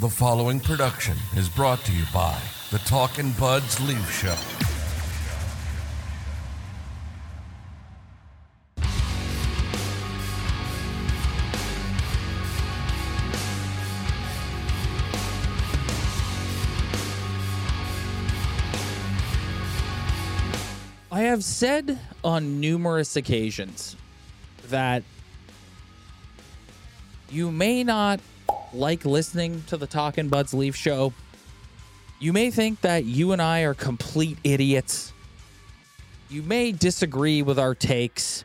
The 0.00 0.08
following 0.08 0.60
production 0.60 1.16
is 1.34 1.48
brought 1.48 1.80
to 1.80 1.92
you 1.92 2.04
by 2.14 2.40
the 2.70 2.78
Talkin' 2.78 3.32
Buds 3.32 3.80
Leaf 3.80 4.08
Show. 4.12 4.36
I 21.10 21.22
have 21.22 21.42
said 21.42 21.98
on 22.22 22.60
numerous 22.60 23.16
occasions 23.16 23.96
that 24.68 25.02
you 27.32 27.50
may 27.50 27.82
not 27.82 28.20
like 28.72 29.04
listening 29.04 29.62
to 29.68 29.76
the 29.76 29.86
Talking 29.86 30.28
Buds 30.28 30.52
Leaf 30.54 30.76
show. 30.76 31.12
You 32.20 32.32
may 32.32 32.50
think 32.50 32.80
that 32.80 33.04
you 33.04 33.32
and 33.32 33.40
I 33.40 33.60
are 33.60 33.74
complete 33.74 34.38
idiots. 34.44 35.12
You 36.28 36.42
may 36.42 36.72
disagree 36.72 37.42
with 37.42 37.58
our 37.58 37.74
takes. 37.74 38.44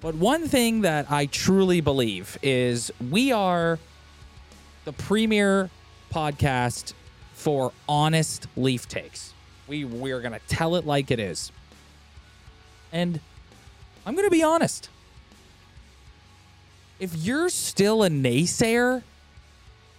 But 0.00 0.14
one 0.14 0.46
thing 0.46 0.82
that 0.82 1.10
I 1.10 1.26
truly 1.26 1.80
believe 1.80 2.38
is 2.42 2.92
we 3.10 3.32
are 3.32 3.78
the 4.84 4.92
premier 4.92 5.70
podcast 6.12 6.92
for 7.34 7.72
honest 7.88 8.46
Leaf 8.56 8.86
takes. 8.86 9.32
We 9.66 9.84
we're 9.84 10.20
going 10.20 10.34
to 10.34 10.40
tell 10.46 10.76
it 10.76 10.86
like 10.86 11.10
it 11.10 11.18
is. 11.18 11.50
And 12.92 13.20
I'm 14.04 14.14
going 14.14 14.26
to 14.26 14.30
be 14.30 14.42
honest. 14.42 14.88
If 17.00 17.16
you're 17.16 17.48
still 17.48 18.04
a 18.04 18.08
naysayer 18.08 19.02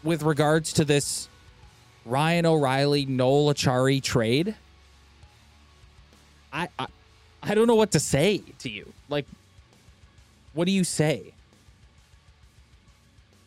with 0.03 0.23
regards 0.23 0.73
to 0.73 0.85
this 0.85 1.27
Ryan 2.05 2.45
O'Reilly 2.45 3.05
Noel 3.05 3.53
Acciari 3.53 4.01
trade, 4.01 4.55
I, 6.51 6.69
I 6.79 6.87
I 7.43 7.55
don't 7.55 7.67
know 7.67 7.75
what 7.75 7.91
to 7.91 7.99
say 7.99 8.41
to 8.59 8.69
you. 8.69 8.91
Like 9.09 9.25
what 10.53 10.65
do 10.65 10.71
you 10.71 10.83
say? 10.83 11.33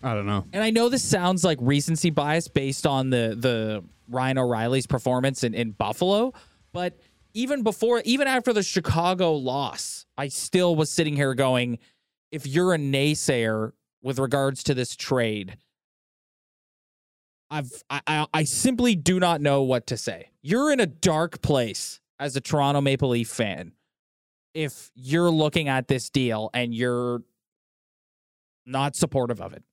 I 0.03 0.15
don't 0.15 0.27
know. 0.27 0.45
And 0.53 0.63
I 0.63 0.71
know 0.71 0.89
this 0.89 1.03
sounds 1.03 1.45
like 1.45 1.59
recency 1.61 2.11
bias 2.11 2.49
based 2.49 2.87
on 2.87 3.11
the 3.11 3.37
the 3.39 3.85
Ryan 4.09 4.39
O'Reilly's 4.39 4.87
performance 4.87 5.45
in, 5.45 5.55
in 5.55 5.71
Buffalo, 5.71 6.33
but 6.73 6.99
even 7.35 7.63
before, 7.63 8.03
even 8.05 8.27
after 8.27 8.53
the 8.53 8.63
Chicago 8.63 9.33
loss, 9.35 10.07
I 10.19 10.29
still 10.29 10.75
was 10.75 10.91
sitting 10.91 11.17
here 11.17 11.35
going, 11.35 11.79
if 12.33 12.47
you're 12.47 12.75
a 12.75 12.79
naysayer 12.79 13.73
with 14.03 14.19
regards 14.19 14.63
to 14.65 14.75
this 14.75 14.97
trade, 14.97 15.57
I've 17.51 17.83
I, 17.91 18.01
I, 18.07 18.27
I 18.33 18.45
simply 18.45 18.95
do 18.95 19.19
not 19.19 19.41
know 19.41 19.63
what 19.63 19.87
to 19.89 19.97
say. 19.97 20.31
You're 20.43 20.73
in 20.73 20.81
a 20.81 20.87
dark 20.87 21.43
place 21.43 22.01
as 22.19 22.37
a 22.37 22.41
Toronto 22.41 22.81
Maple 22.81 23.11
Leaf 23.11 23.29
fan 23.29 23.73
if 24.55 24.91
you're 24.95 25.31
looking 25.31 25.69
at 25.69 25.89
this 25.89 26.11
deal 26.11 26.51
and 26.55 26.75
you're 26.75 27.23
not 28.67 28.97
supportive 28.97 29.41
of 29.41 29.53
it. 29.53 29.65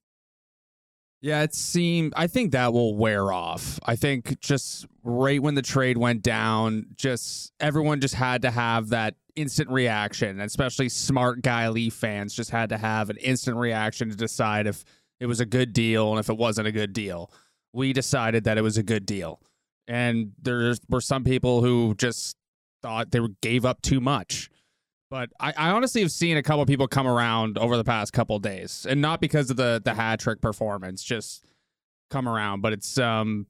Yeah, 1.19 1.41
it 1.41 1.55
seemed. 1.55 2.13
I 2.15 2.27
think 2.27 2.51
that 2.51 2.73
will 2.73 2.95
wear 2.95 3.31
off. 3.31 3.79
I 3.83 3.95
think 3.95 4.39
just 4.39 4.85
right 5.03 5.41
when 5.41 5.55
the 5.55 5.63
trade 5.63 5.97
went 5.97 6.21
down, 6.21 6.87
just 6.95 7.51
everyone 7.59 8.01
just 8.01 8.13
had 8.13 8.43
to 8.43 8.51
have 8.51 8.89
that 8.89 9.15
instant 9.35 9.69
reaction, 9.69 10.39
especially 10.39 10.89
smart 10.89 11.41
guy 11.41 11.69
Leaf 11.69 11.93
fans 11.93 12.35
just 12.35 12.51
had 12.51 12.69
to 12.69 12.77
have 12.77 13.09
an 13.09 13.17
instant 13.17 13.57
reaction 13.57 14.09
to 14.09 14.15
decide 14.15 14.67
if 14.67 14.83
it 15.19 15.25
was 15.25 15.39
a 15.39 15.45
good 15.45 15.73
deal 15.73 16.11
and 16.11 16.19
if 16.19 16.29
it 16.29 16.37
wasn't 16.37 16.67
a 16.67 16.71
good 16.71 16.93
deal. 16.93 17.31
We 17.73 17.93
decided 17.93 18.45
that 18.45 18.57
it 18.57 18.61
was 18.61 18.77
a 18.77 18.83
good 18.83 19.05
deal, 19.05 19.39
and 19.87 20.31
there 20.41 20.73
were 20.89 21.01
some 21.01 21.23
people 21.23 21.61
who 21.61 21.93
just 21.95 22.35
thought 22.81 23.11
they 23.11 23.19
gave 23.41 23.65
up 23.65 23.81
too 23.81 23.99
much. 23.99 24.49
But 25.09 25.29
I, 25.39 25.53
I, 25.55 25.69
honestly 25.69 26.01
have 26.01 26.11
seen 26.11 26.35
a 26.35 26.43
couple 26.43 26.65
people 26.65 26.87
come 26.87 27.07
around 27.07 27.57
over 27.57 27.77
the 27.77 27.83
past 27.83 28.11
couple 28.11 28.39
days, 28.39 28.85
and 28.89 29.01
not 29.01 29.21
because 29.21 29.49
of 29.49 29.57
the 29.57 29.81
the 29.83 29.93
hat 29.93 30.19
trick 30.19 30.41
performance, 30.41 31.03
just 31.03 31.45
come 32.09 32.27
around. 32.27 32.61
But 32.61 32.73
it's 32.73 32.97
um, 32.97 33.47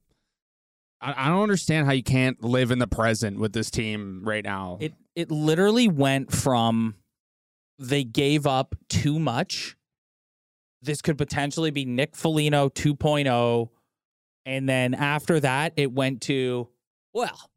I, 1.00 1.26
I 1.26 1.28
don't 1.28 1.42
understand 1.42 1.86
how 1.86 1.92
you 1.92 2.02
can't 2.02 2.42
live 2.42 2.70
in 2.70 2.78
the 2.78 2.86
present 2.86 3.38
with 3.38 3.52
this 3.52 3.70
team 3.70 4.22
right 4.24 4.44
now. 4.44 4.78
It 4.80 4.94
it 5.16 5.30
literally 5.30 5.88
went 5.88 6.32
from 6.32 6.94
they 7.78 8.04
gave 8.04 8.46
up 8.46 8.74
too 8.88 9.18
much. 9.18 9.76
This 10.80 11.02
could 11.02 11.18
potentially 11.18 11.70
be 11.70 11.84
Nick 11.84 12.14
Foligno 12.14 12.68
2.0. 12.68 13.68
And 14.48 14.66
then 14.66 14.94
after 14.94 15.38
that, 15.40 15.74
it 15.76 15.92
went 15.92 16.22
to, 16.22 16.68
well, 17.12 17.50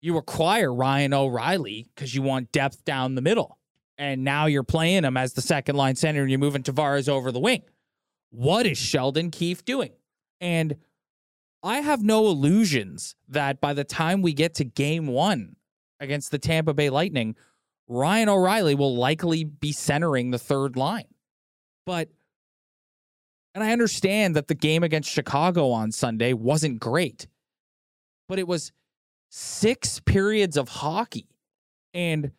you 0.00 0.16
acquire 0.16 0.72
Ryan 0.72 1.12
O'Reilly 1.12 1.90
because 1.94 2.14
you 2.14 2.22
want 2.22 2.52
depth 2.52 2.86
down 2.86 3.16
the 3.16 3.20
middle. 3.20 3.58
And 3.98 4.24
now 4.24 4.46
you're 4.46 4.62
playing 4.62 5.04
him 5.04 5.18
as 5.18 5.34
the 5.34 5.42
second 5.42 5.76
line 5.76 5.94
center 5.94 6.22
and 6.22 6.30
you're 6.30 6.38
moving 6.38 6.62
Tavares 6.62 7.06
over 7.06 7.30
the 7.30 7.38
wing. 7.38 7.64
What 8.30 8.64
is 8.64 8.78
Sheldon 8.78 9.30
Keefe 9.30 9.62
doing? 9.66 9.90
And 10.40 10.76
I 11.62 11.80
have 11.80 12.02
no 12.02 12.28
illusions 12.28 13.14
that 13.28 13.60
by 13.60 13.74
the 13.74 13.84
time 13.84 14.22
we 14.22 14.32
get 14.32 14.54
to 14.54 14.64
game 14.64 15.06
one 15.06 15.56
against 16.00 16.30
the 16.30 16.38
Tampa 16.38 16.72
Bay 16.72 16.88
Lightning, 16.88 17.36
Ryan 17.88 18.30
O'Reilly 18.30 18.74
will 18.74 18.96
likely 18.96 19.44
be 19.44 19.72
centering 19.72 20.30
the 20.30 20.38
third 20.38 20.76
line. 20.76 21.08
But, 21.84 22.08
and 23.58 23.68
I 23.68 23.72
understand 23.72 24.36
that 24.36 24.46
the 24.46 24.54
game 24.54 24.84
against 24.84 25.10
Chicago 25.10 25.70
on 25.70 25.90
Sunday 25.90 26.32
wasn't 26.32 26.78
great, 26.78 27.26
but 28.28 28.38
it 28.38 28.46
was 28.46 28.70
six 29.30 29.98
periods 29.98 30.56
of 30.56 30.68
hockey. 30.68 31.26
And 31.92 32.30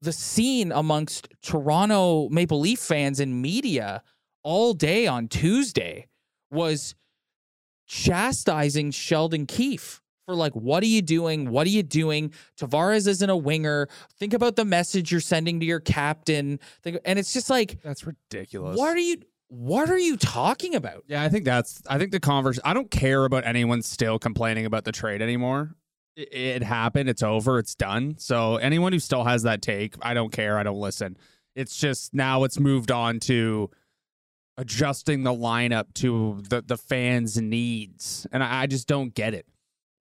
the 0.00 0.12
scene 0.12 0.72
amongst 0.72 1.28
Toronto 1.42 2.30
Maple 2.30 2.58
Leaf 2.58 2.78
fans 2.78 3.20
and 3.20 3.42
media 3.42 4.02
all 4.42 4.72
day 4.72 5.06
on 5.06 5.28
Tuesday 5.28 6.06
was 6.50 6.94
chastising 7.86 8.92
Sheldon 8.92 9.44
Keefe 9.44 10.00
for 10.24 10.34
like, 10.34 10.54
what 10.54 10.82
are 10.82 10.86
you 10.86 11.02
doing? 11.02 11.50
What 11.50 11.66
are 11.66 11.70
you 11.70 11.82
doing? 11.82 12.32
Tavares 12.58 13.06
isn't 13.06 13.28
a 13.28 13.36
winger. 13.36 13.88
Think 14.18 14.32
about 14.32 14.56
the 14.56 14.64
message 14.64 15.12
you're 15.12 15.20
sending 15.20 15.60
to 15.60 15.66
your 15.66 15.80
captain. 15.80 16.60
Think, 16.82 16.96
and 17.04 17.18
it's 17.18 17.34
just 17.34 17.50
like 17.50 17.82
that's 17.82 18.06
ridiculous. 18.06 18.78
What 18.78 18.96
are 18.96 19.00
you? 19.00 19.18
What 19.54 19.90
are 19.90 19.98
you 19.98 20.16
talking 20.16 20.74
about? 20.74 21.04
Yeah, 21.08 21.22
I 21.22 21.28
think 21.28 21.44
that's. 21.44 21.82
I 21.86 21.98
think 21.98 22.10
the 22.10 22.20
converse. 22.20 22.58
I 22.64 22.72
don't 22.72 22.90
care 22.90 23.26
about 23.26 23.44
anyone 23.46 23.82
still 23.82 24.18
complaining 24.18 24.64
about 24.64 24.84
the 24.84 24.92
trade 24.92 25.20
anymore. 25.20 25.74
It, 26.16 26.32
it 26.32 26.62
happened. 26.62 27.10
It's 27.10 27.22
over. 27.22 27.58
It's 27.58 27.74
done. 27.74 28.16
So 28.16 28.56
anyone 28.56 28.94
who 28.94 28.98
still 28.98 29.24
has 29.24 29.42
that 29.42 29.60
take, 29.60 29.94
I 30.00 30.14
don't 30.14 30.32
care. 30.32 30.56
I 30.56 30.62
don't 30.62 30.80
listen. 30.80 31.18
It's 31.54 31.76
just 31.76 32.14
now 32.14 32.44
it's 32.44 32.58
moved 32.58 32.90
on 32.90 33.20
to 33.20 33.68
adjusting 34.56 35.22
the 35.22 35.34
lineup 35.34 35.92
to 35.96 36.40
the 36.48 36.62
the 36.62 36.78
fans' 36.78 37.38
needs, 37.38 38.26
and 38.32 38.42
I, 38.42 38.62
I 38.62 38.66
just 38.66 38.88
don't 38.88 39.12
get 39.12 39.34
it. 39.34 39.44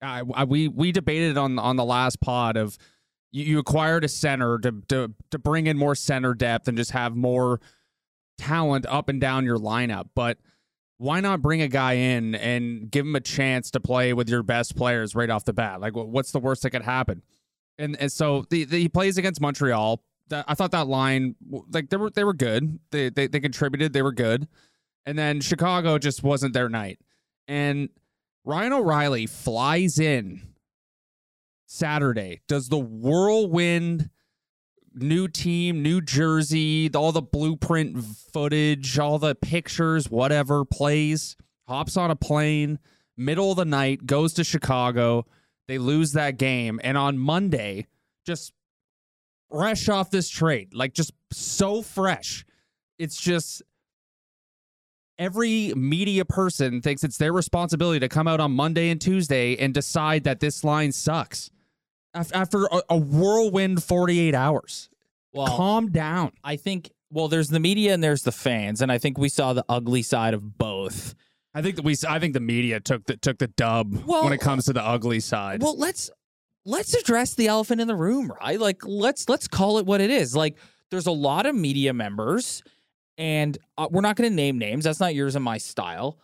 I, 0.02 0.24
I, 0.34 0.46
we 0.46 0.70
we 0.70 0.94
debated 0.94 1.38
on 1.38 1.60
on 1.60 1.76
the 1.76 1.84
last 1.84 2.22
pod 2.22 2.56
of 2.56 2.78
you, 3.34 3.44
you 3.44 3.60
acquired 3.60 4.06
a 4.06 4.08
center 4.08 4.60
to, 4.60 4.82
to 4.88 5.14
to 5.32 5.40
bring 5.40 5.68
in 5.68 5.78
more 5.78 5.94
center 5.94 6.34
depth 6.34 6.70
and 6.70 6.78
just 6.78 6.92
have 6.92 7.18
more 7.18 7.60
talent 8.42 8.86
up 8.88 9.08
and 9.08 9.22
down 9.22 9.46
your 9.46 9.58
lineup, 9.58 10.10
but 10.16 10.40
why 10.98 11.20
not 11.20 11.42
bring 11.42 11.62
a 11.62 11.68
guy 11.68 11.94
in 11.94 12.36
and 12.36 12.90
give 12.90 13.06
him 13.06 13.16
a 13.16 13.22
chance 13.22 13.72
to 13.72 13.80
play 13.80 14.14
with 14.14 14.30
your 14.30 14.44
best 14.44 14.76
players 14.76 15.16
right 15.16 15.30
off 15.30 15.46
the 15.46 15.54
bat? 15.54 15.80
Like, 15.80 15.94
what's 15.96 16.32
the 16.32 16.40
worst 16.40 16.64
that 16.64 16.72
could 16.72 16.84
happen? 16.84 17.22
And 17.78 17.96
and 18.00 18.12
so 18.12 18.46
the, 18.50 18.66
the 18.66 18.78
he 18.78 18.90
plays 18.90 19.18
against 19.18 19.42
Montreal. 19.42 20.04
I 20.32 20.56
thought 20.56 20.72
that 20.72 20.88
line, 20.88 21.36
like 21.72 21.90
they 21.90 21.98
were 21.98 22.10
they 22.10 22.24
were 22.24 22.34
good. 22.34 22.80
They, 22.92 23.10
they 23.10 23.28
they 23.28 23.40
contributed. 23.40 23.94
They 23.94 24.02
were 24.02 24.12
good. 24.12 24.48
And 25.06 25.18
then 25.18 25.42
Chicago 25.42 25.98
just 25.98 26.24
wasn't 26.24 26.54
their 26.54 26.70
night. 26.70 27.00
And 27.48 27.90
Ryan 28.46 28.74
O'Reilly 28.74 29.26
flies 29.28 30.00
in 30.00 30.42
Saturday, 31.66 32.42
does 32.48 32.70
the 32.70 32.78
whirlwind 32.78 34.10
new 34.94 35.28
team, 35.28 35.82
new 35.82 36.02
jersey, 36.02 36.90
all 36.94 37.12
the 37.12 37.22
blueprint 37.22 38.04
footage, 38.04 38.98
all 39.00 39.20
the 39.20 39.36
pictures, 39.36 40.10
whatever, 40.10 40.66
plays, 40.66 41.36
hops 41.68 41.98
on 41.98 42.12
a 42.12 42.16
plane, 42.16 42.80
middle 43.18 43.52
of 43.52 43.58
the 43.58 43.66
night, 43.66 44.06
goes 44.06 44.34
to 44.34 44.44
Chicago. 44.44 45.26
They 45.68 45.78
lose 45.78 46.14
that 46.14 46.38
game. 46.38 46.80
And 46.84 46.98
on 46.98 47.18
Monday, 47.18 47.88
just 48.26 48.54
fresh 49.50 49.90
off 49.90 50.12
this 50.12 50.30
trade, 50.30 50.74
like 50.74 50.94
just 50.94 51.14
so 51.32 51.82
fresh. 51.82 52.46
It's 52.98 53.20
just 53.20 53.62
every 55.18 55.74
media 55.76 56.26
person 56.26 56.82
thinks 56.82 57.04
it's 57.04 57.18
their 57.18 57.34
responsibility 57.34 58.00
to 58.00 58.10
come 58.10 58.28
out 58.28 58.40
on 58.40 58.52
Monday 58.52 58.90
and 58.90 59.00
Tuesday 59.00 59.56
and 59.58 59.74
decide 59.74 60.24
that 60.24 60.40
this 60.40 60.64
line 60.64 60.92
sucks 60.92 61.52
after 62.14 62.66
a, 62.66 62.82
a 62.90 62.98
whirlwind 62.98 63.84
48 63.84 64.36
hours. 64.36 64.90
Well, 65.34 65.48
calm 65.48 65.92
down. 65.92 66.34
I 66.44 66.58
think, 66.58 66.92
well, 67.10 67.28
there's 67.28 67.50
the 67.50 67.60
media 67.60 67.94
and 67.94 68.04
there's 68.04 68.24
the 68.24 68.32
fans. 68.32 68.82
And 68.82 68.92
I 68.92 68.98
think 68.98 69.18
we 69.18 69.30
saw 69.30 69.54
the 69.54 69.64
ugly 69.70 70.02
side 70.02 70.34
of 70.34 70.58
both 70.58 71.16
I 71.54 71.62
think 71.62 71.76
that 71.76 71.86
we. 71.86 71.96
I 72.08 72.20
think 72.20 72.34
the 72.34 72.40
media 72.40 72.80
took 72.80 73.06
the 73.06 73.18
took 73.18 73.38
the 73.38 73.48
dub 73.48 74.06
Well- 74.06 74.24
when 74.24 74.34
it 74.34 74.40
comes 74.40 74.66
to 74.66 74.74
the 74.74 74.84
ugly 74.84 75.20
side. 75.20 75.62
Well, 75.62 75.78
let's 75.78 76.10
let's 76.66 76.94
address 76.94 77.34
the 77.34 77.48
elephant 77.48 77.82
in 77.82 77.88
the 77.88 77.96
room, 77.96 78.32
right? 78.42 78.60
Like 78.60 78.86
let's 78.86 79.28
let's 79.28 79.48
call 79.48 79.78
it 79.78 79.86
what 79.86 80.02
it 80.02 80.10
is. 80.10 80.36
Like 80.36 80.58
there's 80.90 81.08
a 81.08 81.12
lot 81.12 81.46
of 81.46 81.56
media 81.56 81.94
members 81.94 82.64
and 83.18 83.58
uh, 83.78 83.88
we're 83.92 84.02
not 84.02 84.16
going 84.16 84.30
to 84.30 84.36
name 84.36 84.58
names. 84.58 84.86
That's 84.86 85.00
not 85.00 85.14
yours 85.14 85.36
and 85.36 85.44
my 85.44 85.58
style. 85.58 86.18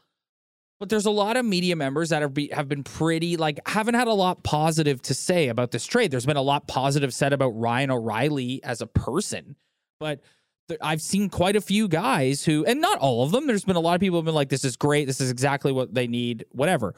But 0.80 0.90
there's 0.90 1.08
a 1.08 1.12
lot 1.12 1.38
of 1.38 1.46
media 1.46 1.76
members 1.76 2.10
that 2.10 2.22
have 2.22 2.34
be, 2.34 2.50
have 2.50 2.68
been 2.68 2.84
pretty 2.84 3.36
like 3.36 3.60
haven't 3.68 3.96
had 3.96 4.08
a 4.08 4.14
lot 4.14 4.44
positive 4.44 5.02
to 5.04 5.14
say 5.14 5.48
about 5.48 5.72
this 5.72 5.86
trade. 5.86 6.12
There's 6.12 6.26
been 6.26 6.38
a 6.38 6.42
lot 6.42 6.68
positive 6.68 7.14
said 7.14 7.34
about 7.34 7.50
Ryan 7.50 7.92
O'Reilly 7.92 8.64
as 8.64 8.82
a 8.82 8.88
person, 8.88 9.56
but 10.00 10.22
th- 10.68 10.80
I've 10.84 11.02
seen 11.02 11.30
quite 11.30 11.56
a 11.56 11.62
few 11.62 11.88
guys 11.88 12.46
who, 12.46 12.64
and 12.66 12.80
not 12.80 13.00
all 13.00 13.24
of 13.24 13.32
them. 13.32 13.48
There's 13.48 13.66
been 13.66 13.76
a 13.76 13.80
lot 13.80 13.96
of 13.96 14.02
people 14.02 14.20
who've 14.20 14.26
been 14.26 14.36
like, 14.36 14.50
"This 14.50 14.64
is 14.64 14.78
great. 14.78 15.06
This 15.06 15.20
is 15.20 15.32
exactly 15.32 15.72
what 15.72 15.96
they 15.96 16.06
need." 16.06 16.46
Whatever. 16.52 16.94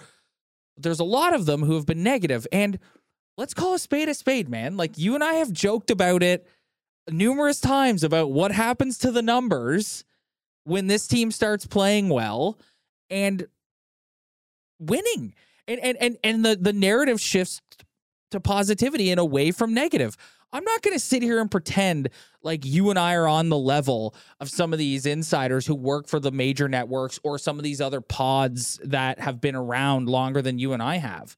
There's 0.76 1.00
a 1.00 1.06
lot 1.06 1.34
of 1.34 1.46
them 1.46 1.62
who 1.62 1.76
have 1.76 1.86
been 1.86 2.04
negative, 2.04 2.46
and 2.52 2.80
let's 3.38 3.54
call 3.54 3.76
a 3.76 3.80
spade 3.80 4.10
a 4.10 4.14
spade, 4.14 4.50
man. 4.50 4.76
Like 4.76 4.98
you 4.98 5.16
and 5.16 5.24
I 5.24 5.36
have 5.36 5.54
joked 5.54 5.90
about 5.90 6.22
it 6.22 6.46
numerous 7.10 7.62
times 7.62 8.04
about 8.04 8.32
what 8.32 8.52
happens 8.52 8.98
to 9.00 9.12
the 9.12 9.22
numbers 9.22 10.04
when 10.66 10.88
this 10.88 11.08
team 11.08 11.32
starts 11.32 11.66
playing 11.66 12.10
well 12.10 12.60
and 13.10 13.48
winning. 14.80 15.36
And 15.68 15.80
and 15.82 15.98
and, 16.00 16.18
and 16.24 16.46
the, 16.46 16.56
the 16.56 16.74
narrative 16.74 17.22
shifts 17.22 17.62
to 18.32 18.40
positivity 18.40 19.12
and 19.12 19.20
away 19.20 19.52
from 19.52 19.74
negative. 19.74 20.16
I'm 20.52 20.64
not 20.64 20.82
going 20.82 20.96
to 20.96 21.00
sit 21.00 21.22
here 21.22 21.40
and 21.40 21.52
pretend 21.52 22.10
like 22.42 22.66
you 22.66 22.90
and 22.90 22.98
I 22.98 23.14
are 23.14 23.28
on 23.28 23.50
the 23.50 23.58
level 23.58 24.16
of 24.40 24.50
some 24.50 24.74
of 24.74 24.80
these 24.80 25.06
insiders 25.06 25.68
who 25.68 25.76
work 25.76 26.08
for 26.08 26.20
the 26.20 26.32
major 26.32 26.68
networks 26.68 27.20
or 27.24 27.38
some 27.38 27.58
of 27.58 27.64
these 27.64 27.80
other 27.80 28.02
pods 28.02 28.80
that 28.84 29.20
have 29.20 29.40
been 29.40 29.56
around 29.56 30.10
longer 30.10 30.42
than 30.42 30.58
you 30.58 30.74
and 30.74 30.82
I 30.82 30.98
have. 30.98 31.38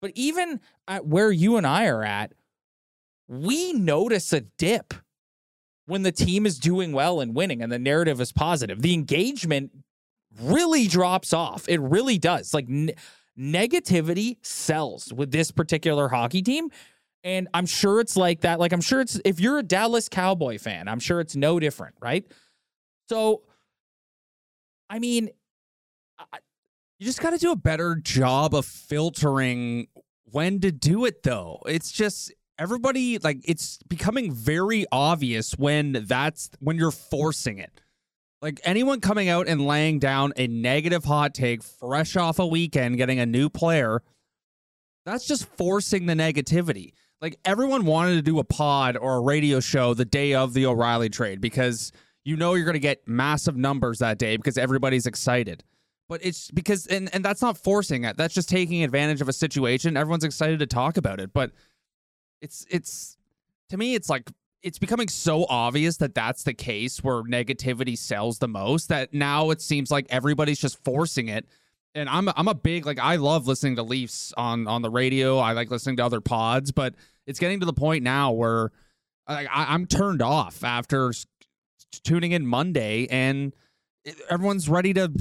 But 0.00 0.12
even 0.14 0.60
at 0.86 1.06
where 1.06 1.32
you 1.32 1.56
and 1.56 1.66
I 1.66 1.86
are 1.86 2.04
at, 2.04 2.34
we 3.28 3.72
notice 3.72 4.32
a 4.32 4.42
dip 4.42 4.94
when 5.86 6.02
the 6.02 6.12
team 6.12 6.46
is 6.46 6.58
doing 6.58 6.92
well 6.92 7.20
and 7.20 7.34
winning 7.34 7.62
and 7.62 7.72
the 7.72 7.78
narrative 7.78 8.20
is 8.20 8.32
positive. 8.32 8.82
The 8.82 8.94
engagement 8.94 9.72
really 10.40 10.86
drops 10.86 11.32
off. 11.32 11.68
It 11.68 11.80
really 11.80 12.18
does. 12.18 12.54
Like 12.54 12.68
ne- 12.68 12.94
negativity 13.38 14.36
sells 14.42 15.12
with 15.12 15.30
this 15.30 15.50
particular 15.50 16.08
hockey 16.08 16.42
team. 16.42 16.70
And 17.24 17.48
I'm 17.54 17.66
sure 17.66 18.00
it's 18.00 18.16
like 18.16 18.40
that. 18.40 18.58
Like, 18.58 18.72
I'm 18.72 18.80
sure 18.80 19.00
it's, 19.00 19.20
if 19.24 19.38
you're 19.38 19.58
a 19.58 19.62
Dallas 19.62 20.08
Cowboy 20.08 20.58
fan, 20.58 20.88
I'm 20.88 20.98
sure 20.98 21.20
it's 21.20 21.36
no 21.36 21.60
different, 21.60 21.94
right? 22.00 22.26
So, 23.08 23.42
I 24.90 24.98
mean, 24.98 25.30
I- 26.18 26.38
you 26.98 27.06
just 27.06 27.20
got 27.20 27.30
to 27.30 27.38
do 27.38 27.50
a 27.52 27.56
better 27.56 27.96
job 27.96 28.54
of 28.54 28.64
filtering 28.66 29.88
when 30.24 30.60
to 30.60 30.70
do 30.72 31.04
it, 31.04 31.22
though. 31.24 31.60
It's 31.66 31.90
just 31.90 32.32
everybody 32.58 33.18
like 33.18 33.38
it's 33.44 33.78
becoming 33.88 34.30
very 34.32 34.86
obvious 34.92 35.52
when 35.58 36.04
that's 36.06 36.48
when 36.60 36.76
you're 36.76 36.92
forcing 36.92 37.58
it. 37.58 37.80
Like 38.42 38.60
anyone 38.64 39.00
coming 39.00 39.28
out 39.28 39.46
and 39.46 39.64
laying 39.64 40.00
down 40.00 40.32
a 40.36 40.48
negative 40.48 41.04
hot 41.04 41.32
take 41.32 41.62
fresh 41.62 42.16
off 42.16 42.40
a 42.40 42.46
weekend, 42.46 42.96
getting 42.96 43.20
a 43.20 43.26
new 43.26 43.48
player, 43.48 44.02
that's 45.06 45.26
just 45.26 45.46
forcing 45.56 46.06
the 46.06 46.14
negativity. 46.14 46.92
Like 47.20 47.38
everyone 47.44 47.84
wanted 47.84 48.16
to 48.16 48.22
do 48.22 48.40
a 48.40 48.44
pod 48.44 48.96
or 48.96 49.14
a 49.14 49.20
radio 49.20 49.60
show 49.60 49.94
the 49.94 50.04
day 50.04 50.34
of 50.34 50.54
the 50.54 50.66
O'Reilly 50.66 51.08
trade 51.08 51.40
because 51.40 51.92
you 52.24 52.36
know 52.36 52.54
you're 52.54 52.64
going 52.64 52.74
to 52.74 52.80
get 52.80 53.06
massive 53.06 53.56
numbers 53.56 54.00
that 54.00 54.18
day 54.18 54.36
because 54.36 54.58
everybody's 54.58 55.06
excited. 55.06 55.62
But 56.08 56.24
it's 56.24 56.50
because 56.50 56.88
and 56.88 57.14
and 57.14 57.24
that's 57.24 57.40
not 57.40 57.56
forcing 57.56 58.04
it. 58.04 58.16
That's 58.16 58.34
just 58.34 58.48
taking 58.48 58.82
advantage 58.82 59.20
of 59.20 59.28
a 59.28 59.32
situation. 59.32 59.96
Everyone's 59.96 60.24
excited 60.24 60.58
to 60.58 60.66
talk 60.66 60.96
about 60.96 61.20
it, 61.20 61.32
but 61.32 61.52
it's 62.40 62.66
it's 62.68 63.16
to 63.70 63.76
me 63.76 63.94
it's 63.94 64.10
like 64.10 64.28
it's 64.62 64.78
becoming 64.78 65.08
so 65.08 65.44
obvious 65.48 65.96
that 65.98 66.14
that's 66.14 66.44
the 66.44 66.54
case 66.54 67.02
where 67.02 67.22
negativity 67.24 67.96
sells 67.98 68.38
the 68.38 68.48
most 68.48 68.88
that 68.88 69.12
now 69.12 69.50
it 69.50 69.60
seems 69.60 69.90
like 69.90 70.06
everybody's 70.10 70.60
just 70.60 70.82
forcing 70.84 71.28
it 71.28 71.46
and 71.94 72.08
I'm 72.08 72.28
I'm 72.36 72.48
a 72.48 72.54
big 72.54 72.86
like 72.86 72.98
I 72.98 73.16
love 73.16 73.46
listening 73.46 73.76
to 73.76 73.82
Leafs 73.82 74.32
on 74.36 74.66
on 74.66 74.80
the 74.82 74.88
radio. 74.90 75.38
I 75.38 75.52
like 75.52 75.70
listening 75.70 75.96
to 75.98 76.04
other 76.04 76.22
pods, 76.22 76.72
but 76.72 76.94
it's 77.26 77.38
getting 77.38 77.60
to 77.60 77.66
the 77.66 77.72
point 77.74 78.02
now 78.02 78.32
where 78.32 78.70
like 79.28 79.46
I, 79.52 79.74
I'm 79.74 79.84
turned 79.86 80.22
off 80.22 80.64
after 80.64 81.12
tuning 82.02 82.32
in 82.32 82.46
Monday, 82.46 83.06
and 83.10 83.52
everyone's 84.30 84.70
ready 84.70 84.94
to 84.94 85.12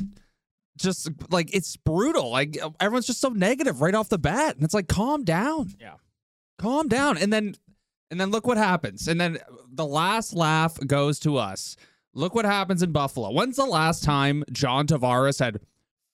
just 0.77 1.09
like 1.29 1.53
it's 1.53 1.75
brutal. 1.75 2.31
Like 2.31 2.57
everyone's 2.79 3.05
just 3.07 3.19
so 3.19 3.27
negative 3.29 3.81
right 3.81 3.93
off 3.93 4.07
the 4.07 4.17
bat, 4.17 4.55
and 4.55 4.63
it's 4.63 4.73
like 4.73 4.87
calm 4.87 5.25
down, 5.25 5.73
Yeah. 5.77 5.95
calm 6.57 6.87
down, 6.87 7.17
and 7.17 7.33
then 7.33 7.55
and 8.11 8.19
then 8.19 8.29
look 8.29 8.45
what 8.45 8.57
happens, 8.57 9.07
and 9.07 9.19
then 9.19 9.39
the 9.71 9.85
last 9.85 10.33
laugh 10.33 10.77
goes 10.85 11.17
to 11.21 11.37
us. 11.37 11.75
Look 12.13 12.35
what 12.35 12.45
happens 12.45 12.83
in 12.83 12.91
Buffalo. 12.91 13.31
When's 13.31 13.55
the 13.55 13.65
last 13.65 14.03
time 14.03 14.43
John 14.51 14.85
Tavares 14.85 15.39
had 15.39 15.61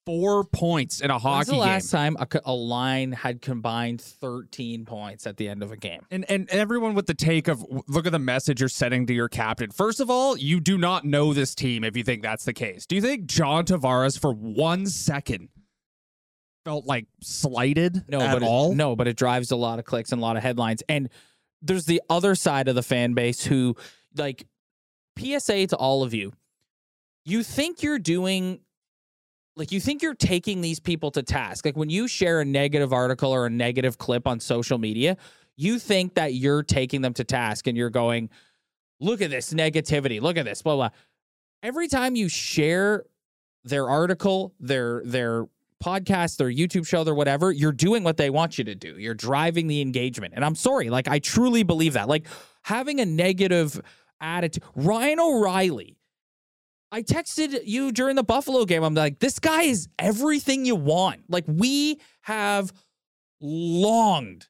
four 0.05 0.45
points 0.45 1.01
in 1.01 1.09
a 1.09 1.13
When's 1.15 1.23
hockey 1.23 1.51
the 1.51 1.57
last 1.57 1.91
game? 1.91 2.15
time 2.15 2.17
a, 2.19 2.39
a 2.45 2.53
line 2.53 3.11
had 3.11 3.41
combined 3.41 3.99
13 3.99 4.85
points 4.85 5.27
at 5.27 5.37
the 5.37 5.49
end 5.49 5.63
of 5.63 5.71
a 5.71 5.75
game? 5.75 6.05
And, 6.11 6.23
and 6.29 6.47
everyone 6.49 6.93
with 6.93 7.07
the 7.07 7.13
take 7.15 7.47
of 7.47 7.65
look 7.87 8.05
at 8.05 8.11
the 8.11 8.19
message 8.19 8.59
you're 8.61 8.69
sending 8.69 9.07
to 9.07 9.13
your 9.13 9.27
captain. 9.27 9.71
First 9.71 9.99
of 9.99 10.09
all, 10.09 10.37
you 10.37 10.59
do 10.59 10.77
not 10.77 11.03
know 11.03 11.33
this 11.33 11.55
team 11.55 11.83
if 11.83 11.97
you 11.97 12.03
think 12.03 12.21
that's 12.21 12.45
the 12.45 12.53
case. 12.53 12.85
Do 12.85 12.95
you 12.95 13.01
think 13.01 13.25
John 13.25 13.65
Tavares 13.65 14.19
for 14.19 14.31
one 14.31 14.85
second 14.85 15.49
felt 16.63 16.85
like 16.85 17.07
slighted 17.21 18.03
No, 18.07 18.21
at 18.21 18.33
but 18.33 18.43
all? 18.43 18.71
It, 18.71 18.75
no, 18.75 18.95
but 18.95 19.07
it 19.07 19.17
drives 19.17 19.51
a 19.51 19.55
lot 19.55 19.79
of 19.79 19.85
clicks 19.85 20.11
and 20.11 20.19
a 20.19 20.21
lot 20.21 20.37
of 20.37 20.43
headlines. 20.43 20.83
And 20.87 21.09
there's 21.67 21.85
the 21.85 22.01
other 22.09 22.35
side 22.35 22.67
of 22.67 22.75
the 22.75 22.83
fan 22.83 23.13
base 23.13 23.43
who, 23.43 23.75
like, 24.15 24.47
PSA 25.19 25.67
to 25.67 25.75
all 25.75 26.03
of 26.03 26.13
you. 26.13 26.33
You 27.25 27.43
think 27.43 27.83
you're 27.83 27.99
doing, 27.99 28.61
like, 29.55 29.71
you 29.71 29.79
think 29.79 30.01
you're 30.01 30.15
taking 30.15 30.61
these 30.61 30.79
people 30.79 31.11
to 31.11 31.23
task. 31.23 31.65
Like, 31.65 31.77
when 31.77 31.89
you 31.89 32.07
share 32.07 32.39
a 32.41 32.45
negative 32.45 32.93
article 32.93 33.31
or 33.31 33.45
a 33.45 33.49
negative 33.49 33.97
clip 33.97 34.27
on 34.27 34.39
social 34.39 34.77
media, 34.77 35.17
you 35.55 35.79
think 35.79 36.15
that 36.15 36.33
you're 36.33 36.63
taking 36.63 37.01
them 37.01 37.13
to 37.15 37.23
task 37.23 37.67
and 37.67 37.77
you're 37.77 37.89
going, 37.89 38.29
look 38.99 39.21
at 39.21 39.29
this 39.29 39.53
negativity, 39.53 40.21
look 40.21 40.37
at 40.37 40.45
this, 40.45 40.61
blah, 40.61 40.75
blah. 40.75 40.89
Every 41.63 41.87
time 41.87 42.15
you 42.15 42.29
share 42.29 43.05
their 43.63 43.89
article, 43.89 44.53
their, 44.59 45.01
their, 45.03 45.47
podcast, 45.83 46.37
their 46.37 46.51
YouTube 46.51 46.87
show, 46.87 47.03
their 47.03 47.15
whatever, 47.15 47.51
you're 47.51 47.71
doing 47.71 48.03
what 48.03 48.17
they 48.17 48.29
want 48.29 48.57
you 48.57 48.63
to 48.65 48.75
do. 48.75 48.97
You're 48.97 49.13
driving 49.13 49.67
the 49.67 49.81
engagement. 49.81 50.33
And 50.35 50.43
I'm 50.43 50.55
sorry, 50.55 50.89
like 50.89 51.07
I 51.07 51.19
truly 51.19 51.63
believe 51.63 51.93
that. 51.93 52.07
Like 52.07 52.27
having 52.63 52.99
a 52.99 53.05
negative 53.05 53.79
attitude. 54.19 54.63
Ryan 54.75 55.19
O'Reilly. 55.19 55.97
I 56.91 57.01
texted 57.01 57.59
you 57.65 57.91
during 57.91 58.15
the 58.15 58.23
Buffalo 58.23 58.63
game. 58.63 58.81
I'm 58.81 58.93
like, 58.93 59.19
this 59.19 59.39
guy 59.39 59.63
is 59.63 59.89
everything 59.99 60.63
you 60.65 60.75
want. 60.75 61.23
Like 61.27 61.43
we 61.47 61.99
have 62.21 62.71
longed 63.41 64.47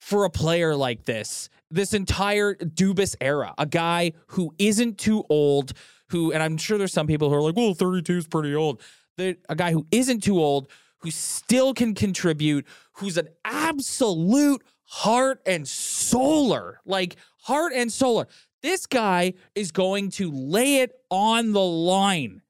for 0.00 0.24
a 0.24 0.30
player 0.30 0.76
like 0.76 1.04
this 1.04 1.48
this 1.70 1.94
entire 1.94 2.54
Dubas 2.54 3.14
era, 3.20 3.54
a 3.56 3.66
guy 3.66 4.12
who 4.28 4.52
isn't 4.58 4.98
too 4.98 5.24
old, 5.30 5.72
who, 6.08 6.32
and 6.32 6.42
I'm 6.42 6.56
sure 6.56 6.78
there's 6.78 6.92
some 6.92 7.06
people 7.06 7.30
who 7.30 7.36
are 7.36 7.42
like, 7.42 7.56
well, 7.56 7.74
32 7.74 8.16
is 8.18 8.26
pretty 8.26 8.54
old. 8.54 8.82
The, 9.20 9.36
a 9.50 9.54
guy 9.54 9.72
who 9.72 9.86
isn't 9.90 10.22
too 10.22 10.40
old, 10.40 10.70
who 11.00 11.10
still 11.10 11.74
can 11.74 11.94
contribute, 11.94 12.66
who's 12.94 13.18
an 13.18 13.28
absolute 13.44 14.62
heart 14.84 15.42
and 15.44 15.68
solar, 15.68 16.80
like 16.86 17.16
heart 17.42 17.74
and 17.74 17.92
solar. 17.92 18.28
This 18.62 18.86
guy 18.86 19.34
is 19.54 19.72
going 19.72 20.08
to 20.12 20.30
lay 20.30 20.76
it 20.76 20.92
on 21.10 21.52
the 21.52 21.60
line 21.60 22.40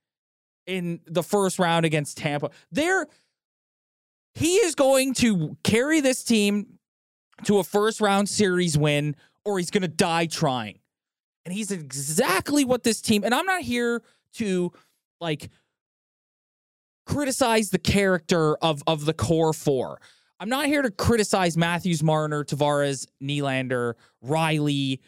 in 0.64 1.00
the 1.06 1.24
first 1.24 1.58
round 1.58 1.84
against 1.84 2.18
Tampa. 2.18 2.50
There, 2.70 3.08
he 4.36 4.54
is 4.58 4.76
going 4.76 5.14
to 5.14 5.56
carry 5.64 6.00
this 6.00 6.22
team 6.22 6.78
to 7.46 7.58
a 7.58 7.64
first 7.64 8.00
round 8.00 8.28
series 8.28 8.78
win, 8.78 9.16
or 9.44 9.58
he's 9.58 9.72
going 9.72 9.82
to 9.82 9.88
die 9.88 10.26
trying. 10.26 10.78
And 11.44 11.52
he's 11.52 11.72
exactly 11.72 12.64
what 12.64 12.84
this 12.84 13.00
team, 13.00 13.24
and 13.24 13.34
I'm 13.34 13.46
not 13.46 13.62
here 13.62 14.02
to 14.34 14.72
like 15.20 15.50
criticize 17.10 17.70
the 17.70 17.78
character 17.78 18.56
of 18.56 18.82
of 18.86 19.04
the 19.04 19.12
core 19.12 19.52
four. 19.52 20.00
I'm 20.38 20.48
not 20.48 20.66
here 20.66 20.82
to 20.82 20.90
criticize 20.90 21.56
Matthews, 21.56 22.02
Marner, 22.02 22.44
Tavares, 22.44 23.06
Nylander, 23.22 23.94
Rielly, 24.24 25.00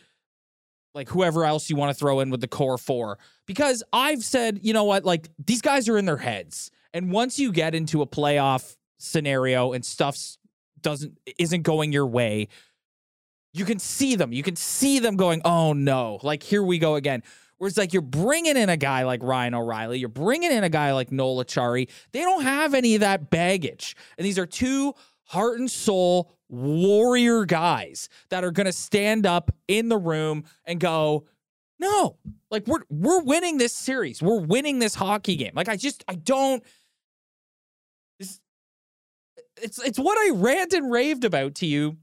like 0.95 1.09
whoever 1.09 1.45
else 1.45 1.71
you 1.71 1.77
want 1.77 1.91
to 1.91 1.99
throw 1.99 2.21
in 2.21 2.29
with 2.31 2.41
the 2.41 2.49
core 2.49 2.77
four, 2.77 3.19
because 3.47 3.83
I've 3.93 4.23
said, 4.23 4.61
you 4.63 4.75
know 4.75 4.85
what, 4.85 5.05
like 5.05 5.31
these 5.45 5.63
guys 5.63 5.89
are 5.89 5.97
in 5.97 6.05
their 6.05 6.19
heads, 6.19 6.71
and 6.93 7.11
once 7.11 7.39
you 7.39 7.53
get 7.53 7.75
into 7.75 8.03
a 8.03 8.07
playoff 8.07 8.77
scenario 8.99 9.73
and 9.73 9.85
stuff 9.85 10.19
doesn't 10.81 11.19
isn't 11.39 11.63
going 11.63 11.93
your 11.93 12.07
way, 12.07 12.49
you 13.55 13.65
can 13.65 13.79
see 13.79 14.17
them. 14.17 14.33
You 14.33 14.43
can 14.43 14.57
see 14.57 14.99
them 14.99 15.17
going, 15.17 15.41
oh 15.45 15.73
no, 15.73 16.19
like 16.23 16.43
here 16.43 16.63
we 16.63 16.79
go 16.79 16.97
again. 16.97 17.23
Where 17.63 17.69
it's 17.69 17.79
like 17.79 17.93
you're 17.93 18.03
bringing 18.03 18.57
in 18.57 18.69
a 18.71 18.77
guy 18.77 19.05
like 19.05 19.23
Ryan 19.23 19.55
O'Reilly, 19.55 20.01
you're 20.01 20.09
bringing 20.09 20.51
in 20.51 20.65
a 20.65 20.69
guy 20.69 20.93
like 20.95 21.13
Noel 21.13 21.45
Acciari. 21.45 21.89
They 22.11 22.23
don't 22.23 22.43
have 22.43 22.75
any 22.75 22.97
of 22.97 23.03
that 23.03 23.31
baggage. 23.31 23.95
And 24.19 24.25
these 24.25 24.37
are 24.37 24.47
two 24.47 24.95
heart 25.27 25.61
and 25.61 25.71
soul 25.71 26.33
warrior 26.49 27.45
guys 27.45 28.09
that 28.31 28.43
are 28.43 28.51
going 28.51 28.67
to 28.67 28.73
stand 28.73 29.27
up 29.27 29.53
in 29.69 29.89
the 29.89 29.97
room 29.97 30.43
and 30.65 30.81
go, 30.81 31.29
"No. 31.79 32.17
Like 32.51 32.67
we're 32.67 32.83
we're 32.91 33.23
winning 33.23 33.59
this 33.59 33.73
series. 33.73 34.21
We're 34.21 34.41
winning 34.41 34.81
this 34.81 34.97
hockey 34.97 35.37
game." 35.37 35.53
Like 35.55 35.69
I 35.69 35.77
just 35.77 36.03
I 36.09 36.17
don't 36.17 36.65
this, 38.19 38.41
it's 39.63 39.79
it's 39.79 40.01
what 40.01 40.19
I 40.19 40.33
rant 40.35 40.73
and 40.73 40.91
raved 40.91 41.25
about 41.25 41.55
to 41.55 41.67
you 41.67 41.97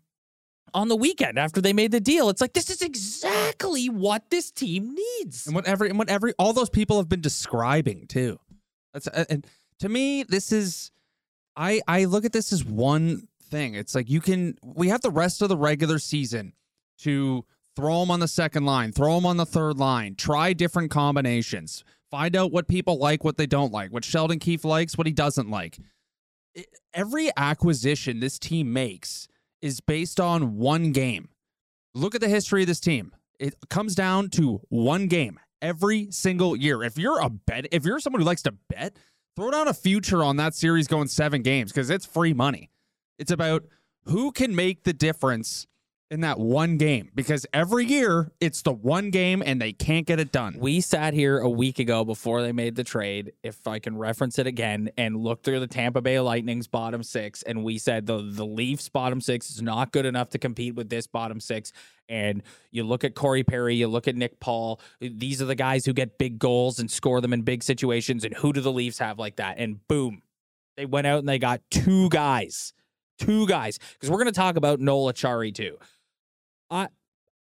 on 0.74 0.88
the 0.88 0.96
weekend 0.96 1.38
after 1.38 1.62
they 1.62 1.74
made 1.74 1.92
the 1.92 2.00
deal. 2.00 2.30
It's 2.30 2.42
like 2.42 2.54
this 2.54 2.70
is 2.70 2.82
exactly 2.82 3.88
what 3.88 4.30
this 4.30 4.52
team 4.52 4.96
needs. 4.96 5.46
and 5.46 5.56
what 5.56 5.66
every 5.66 5.90
and 5.90 5.98
what 5.98 6.10
every 6.10 6.34
all 6.40 6.54
those 6.54 6.70
people 6.70 6.98
have 6.98 7.10
been 7.10 7.22
describing 7.22 8.08
too. 8.08 8.40
That's 8.94 9.08
and 9.08 9.46
to 9.80 9.90
me, 9.90 10.24
this 10.24 10.52
is 10.52 10.92
I 11.56 11.82
I 11.88 12.06
look 12.06 12.26
at 12.26 12.34
this 12.34 12.52
as 12.52 12.64
one 12.64 13.28
thing. 13.44 13.76
It's 13.76 13.96
like 13.96 14.10
you 14.10 14.22
can 14.22 14.58
we 14.64 14.90
have 14.90 15.02
the 15.02 15.12
rest 15.12 15.42
of 15.42 15.50
the 15.50 15.58
regular 15.58 16.00
season 16.00 16.54
to 17.00 17.46
throw 17.76 18.02
them 18.02 18.12
on 18.12 18.20
the 18.20 18.28
second 18.28 18.66
line, 18.66 18.92
throw 18.92 19.16
them 19.16 19.26
on 19.26 19.38
the 19.38 19.46
third 19.46 19.78
line, 19.78 20.16
try 20.16 20.52
different 20.52 20.92
combinations, 20.92 21.86
find 22.12 22.36
out 22.36 22.52
what 22.52 22.68
people 22.68 22.98
like, 22.98 23.24
what 23.24 23.38
they 23.38 23.48
don't 23.48 23.72
like, 23.72 23.94
what 23.94 24.04
Sheldon 24.04 24.40
Keefe 24.40 24.66
likes, 24.66 24.98
what 24.98 25.08
he 25.08 25.14
doesn't 25.14 25.50
like. 25.50 25.80
Every 26.94 27.30
acquisition 27.38 28.20
this 28.20 28.38
team 28.38 28.74
makes 28.74 29.29
is 29.62 29.82
based 29.82 30.20
on 30.20 30.58
one 30.58 30.92
game. 30.92 31.30
Look 31.94 32.16
at 32.16 32.22
the 32.22 32.30
history 32.30 32.62
of 32.62 32.68
this 32.68 32.80
team. 32.80 33.14
It 33.40 33.56
comes 33.70 33.96
down 33.96 34.30
to 34.32 34.62
one 34.70 35.08
game 35.08 35.40
every 35.62 36.12
single 36.12 36.56
year. 36.56 36.84
If 36.84 36.98
you're 36.98 37.20
a 37.20 37.30
bet, 37.30 37.68
if 37.72 37.86
you're 37.86 38.00
someone 38.00 38.22
who 38.22 38.26
likes 38.26 38.44
to 38.44 38.54
bet, 38.70 38.98
throw 39.36 39.52
down 39.52 39.68
a 39.68 39.74
future 39.74 40.24
on 40.24 40.38
that 40.38 40.56
series 40.56 40.88
going 40.88 41.08
seven 41.08 41.42
games 41.42 41.72
because 41.72 41.90
it's 41.90 42.06
free 42.06 42.34
money. 42.34 42.70
It's 43.18 43.32
about 43.32 43.66
who 44.06 44.32
can 44.32 44.56
make 44.56 44.84
the 44.84 44.94
difference 44.94 45.68
in 46.12 46.22
that 46.22 46.40
one 46.40 46.78
game 46.78 47.12
because 47.14 47.46
every 47.54 47.86
year 47.86 48.32
it's 48.40 48.64
the 48.64 48.72
one 48.72 49.12
game 49.12 49.44
and 49.46 49.62
they 49.62 49.72
can't 49.72 50.08
get 50.08 50.20
it 50.20 50.32
done. 50.32 50.56
We 50.58 50.82
sat 50.82 51.14
here 51.14 51.38
a 51.38 51.50
week 51.50 51.78
ago 51.78 52.04
before 52.04 52.42
they 52.42 52.52
made 52.52 52.76
the 52.76 52.84
trade, 52.84 53.34
if 53.44 53.68
I 53.68 53.80
can 53.80 53.98
reference 53.98 54.40
it 54.40 54.48
again, 54.48 54.90
and 54.98 55.18
look 55.18 55.44
through 55.44 55.60
the 55.60 55.68
Tampa 55.68 56.02
Bay 56.02 56.20
Lightning's 56.20 56.68
bottom 56.68 57.04
six, 57.04 57.44
and 57.44 57.64
we 57.64 57.78
said 57.78 58.06
the 58.06 58.18
the 58.18 58.46
Leafs 58.46 58.90
bottom 58.90 59.22
six 59.22 59.50
is 59.52 59.62
not 59.62 59.92
good 59.92 60.06
enough 60.06 60.30
to 60.30 60.40
compete 60.40 60.76
with 60.76 60.90
this 60.90 61.06
bottom 61.08 61.40
six. 61.40 61.72
And 62.08 62.42
you 62.72 62.84
look 62.84 63.04
at 63.04 63.14
Corey 63.14 63.44
Perry, 63.44 63.76
you 63.76 63.88
look 63.88 64.08
at 64.08 64.16
Nick 64.16 64.40
Paul. 64.40 64.82
These 65.00 65.44
are 65.44 65.46
the 65.46 65.54
guys 65.54 65.86
who 65.86 65.94
get 65.94 66.18
big 66.18 66.40
goals 66.40 66.80
and 66.80 66.90
score 66.90 67.22
them 67.22 67.34
in 67.34 67.44
big 67.44 67.62
situations. 67.62 68.24
And 68.24 68.34
who 68.34 68.52
do 68.52 68.62
the 68.62 68.72
Leafs 68.72 68.98
have 68.98 69.20
like 69.20 69.36
that? 69.36 69.60
And 69.60 69.88
boom, 69.88 70.24
they 70.76 70.86
went 70.86 71.06
out 71.06 71.20
and 71.20 71.30
they 71.30 71.38
got 71.38 71.62
two 71.70 72.10
guys, 72.10 72.74
two 73.20 73.46
guys. 73.46 73.78
Because 73.94 74.10
we're 74.10 74.18
going 74.18 74.26
to 74.26 74.32
talk 74.32 74.56
about 74.56 74.80
Noel 74.80 75.14
Acciari 75.14 75.54
too. 75.54 75.78
I 76.70 76.88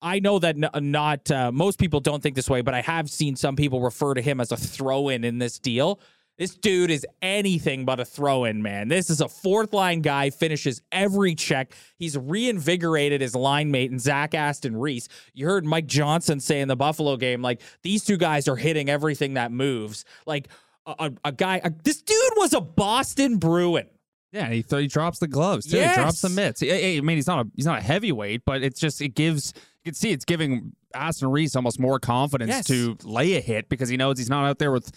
I 0.00 0.20
know 0.20 0.38
that 0.38 0.56
n- 0.56 0.90
not 0.92 1.30
uh, 1.30 1.50
most 1.52 1.78
people 1.78 2.00
don't 2.00 2.22
think 2.22 2.36
this 2.36 2.48
way, 2.48 2.60
but 2.60 2.74
I 2.74 2.80
have 2.82 3.10
seen 3.10 3.36
some 3.36 3.56
people 3.56 3.80
refer 3.80 4.14
to 4.14 4.22
him 4.22 4.40
as 4.40 4.52
a 4.52 4.56
throw 4.56 5.08
in 5.08 5.24
in 5.24 5.38
this 5.38 5.58
deal. 5.58 6.00
This 6.38 6.54
dude 6.54 6.92
is 6.92 7.04
anything 7.20 7.84
but 7.84 7.98
a 7.98 8.04
throw 8.04 8.44
in, 8.44 8.62
man. 8.62 8.86
This 8.86 9.10
is 9.10 9.20
a 9.20 9.28
fourth 9.28 9.72
line 9.72 10.02
guy, 10.02 10.30
finishes 10.30 10.80
every 10.92 11.34
check. 11.34 11.72
He's 11.96 12.16
reinvigorated 12.16 13.20
his 13.20 13.34
line 13.34 13.72
mate 13.72 13.90
and 13.90 14.00
Zach 14.00 14.34
Aston 14.36 14.76
Reese. 14.76 15.08
You 15.34 15.46
heard 15.46 15.64
Mike 15.64 15.88
Johnson 15.88 16.38
say 16.38 16.60
in 16.60 16.68
the 16.68 16.76
Buffalo 16.76 17.16
game, 17.16 17.42
like, 17.42 17.60
these 17.82 18.04
two 18.04 18.16
guys 18.16 18.46
are 18.46 18.54
hitting 18.54 18.88
everything 18.88 19.34
that 19.34 19.50
moves. 19.50 20.04
Like, 20.26 20.46
a, 20.86 20.94
a, 21.00 21.12
a 21.24 21.32
guy, 21.32 21.60
a, 21.64 21.72
this 21.82 22.02
dude 22.02 22.32
was 22.36 22.54
a 22.54 22.60
Boston 22.60 23.38
Bruin. 23.38 23.88
Yeah, 24.32 24.44
and 24.44 24.52
he 24.54 24.62
th- 24.62 24.82
he 24.82 24.86
drops 24.88 25.18
the 25.18 25.28
gloves 25.28 25.66
too. 25.66 25.78
He 25.78 25.94
drops 25.94 26.20
the 26.20 26.28
mitts. 26.28 26.62
I, 26.62 26.96
I 26.98 27.00
mean, 27.00 27.16
he's 27.16 27.26
not 27.26 27.46
a 27.46 27.50
he's 27.56 27.64
not 27.66 27.78
a 27.78 27.82
heavyweight, 27.82 28.42
but 28.44 28.62
it's 28.62 28.78
just 28.78 29.00
it 29.00 29.14
gives 29.14 29.54
you 29.56 29.90
can 29.92 29.94
see 29.94 30.10
it's 30.10 30.24
giving 30.26 30.72
Aston 30.94 31.30
Reese 31.30 31.56
almost 31.56 31.80
more 31.80 31.98
confidence 31.98 32.50
Yes. 32.50 32.66
to 32.66 32.96
lay 33.04 33.36
a 33.36 33.40
hit 33.40 33.68
because 33.68 33.88
he 33.88 33.96
knows 33.96 34.18
he's 34.18 34.28
not 34.28 34.44
out 34.44 34.58
there 34.58 34.70
with 34.72 34.90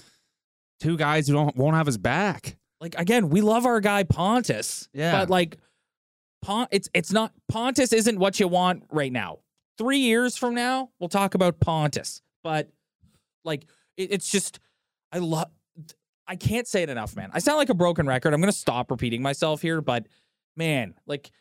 two 0.81 0.97
guys 0.97 1.27
who 1.27 1.33
don't 1.33 1.55
won't 1.55 1.75
have 1.75 1.85
his 1.85 1.97
back. 1.97 2.57
like 2.81 2.95
again, 2.97 3.29
we 3.29 3.39
love 3.41 3.65
our 3.65 3.79
guy 3.79 4.03
Pontus. 4.03 4.89
Yeah. 4.93 5.13
But 5.21 5.29
like 5.29 5.57
Pon 6.41 6.67
it's 6.71 6.89
it's 6.93 7.11
not 7.13 7.31
Pontus 7.47 7.93
isn't 7.93 8.17
what 8.19 8.39
you 8.39 8.47
want 8.50 8.83
right 8.91 9.11
now. 9.13 9.39
Three 9.77 10.00
years 10.00 10.35
from 10.35 10.55
now, 10.55 10.89
we'll 11.00 11.07
talk 11.09 11.35
about 11.35 11.59
Pontus. 11.59 12.21
But 12.43 12.69
like 13.45 13.65
it, 13.95 14.11
it's 14.11 14.29
just 14.29 14.59
I 15.11 15.19
love 15.19 15.47
I 16.28 16.36
can't 16.36 16.68
say 16.68 16.84
it 16.84 16.90
enough, 16.90 17.16
man. 17.16 17.30
I 17.34 17.40
sound 17.40 17.58
like 17.58 17.70
a 17.70 17.74
broken 17.74 18.08
record. 18.08 18.34
I'm 18.34 18.40
gonna 18.40 18.51
stop 18.51 18.92
repeating 18.92 19.22
myself 19.22 19.62
here, 19.62 19.82
but 19.82 20.08
man, 20.56 20.96
like 21.06 21.32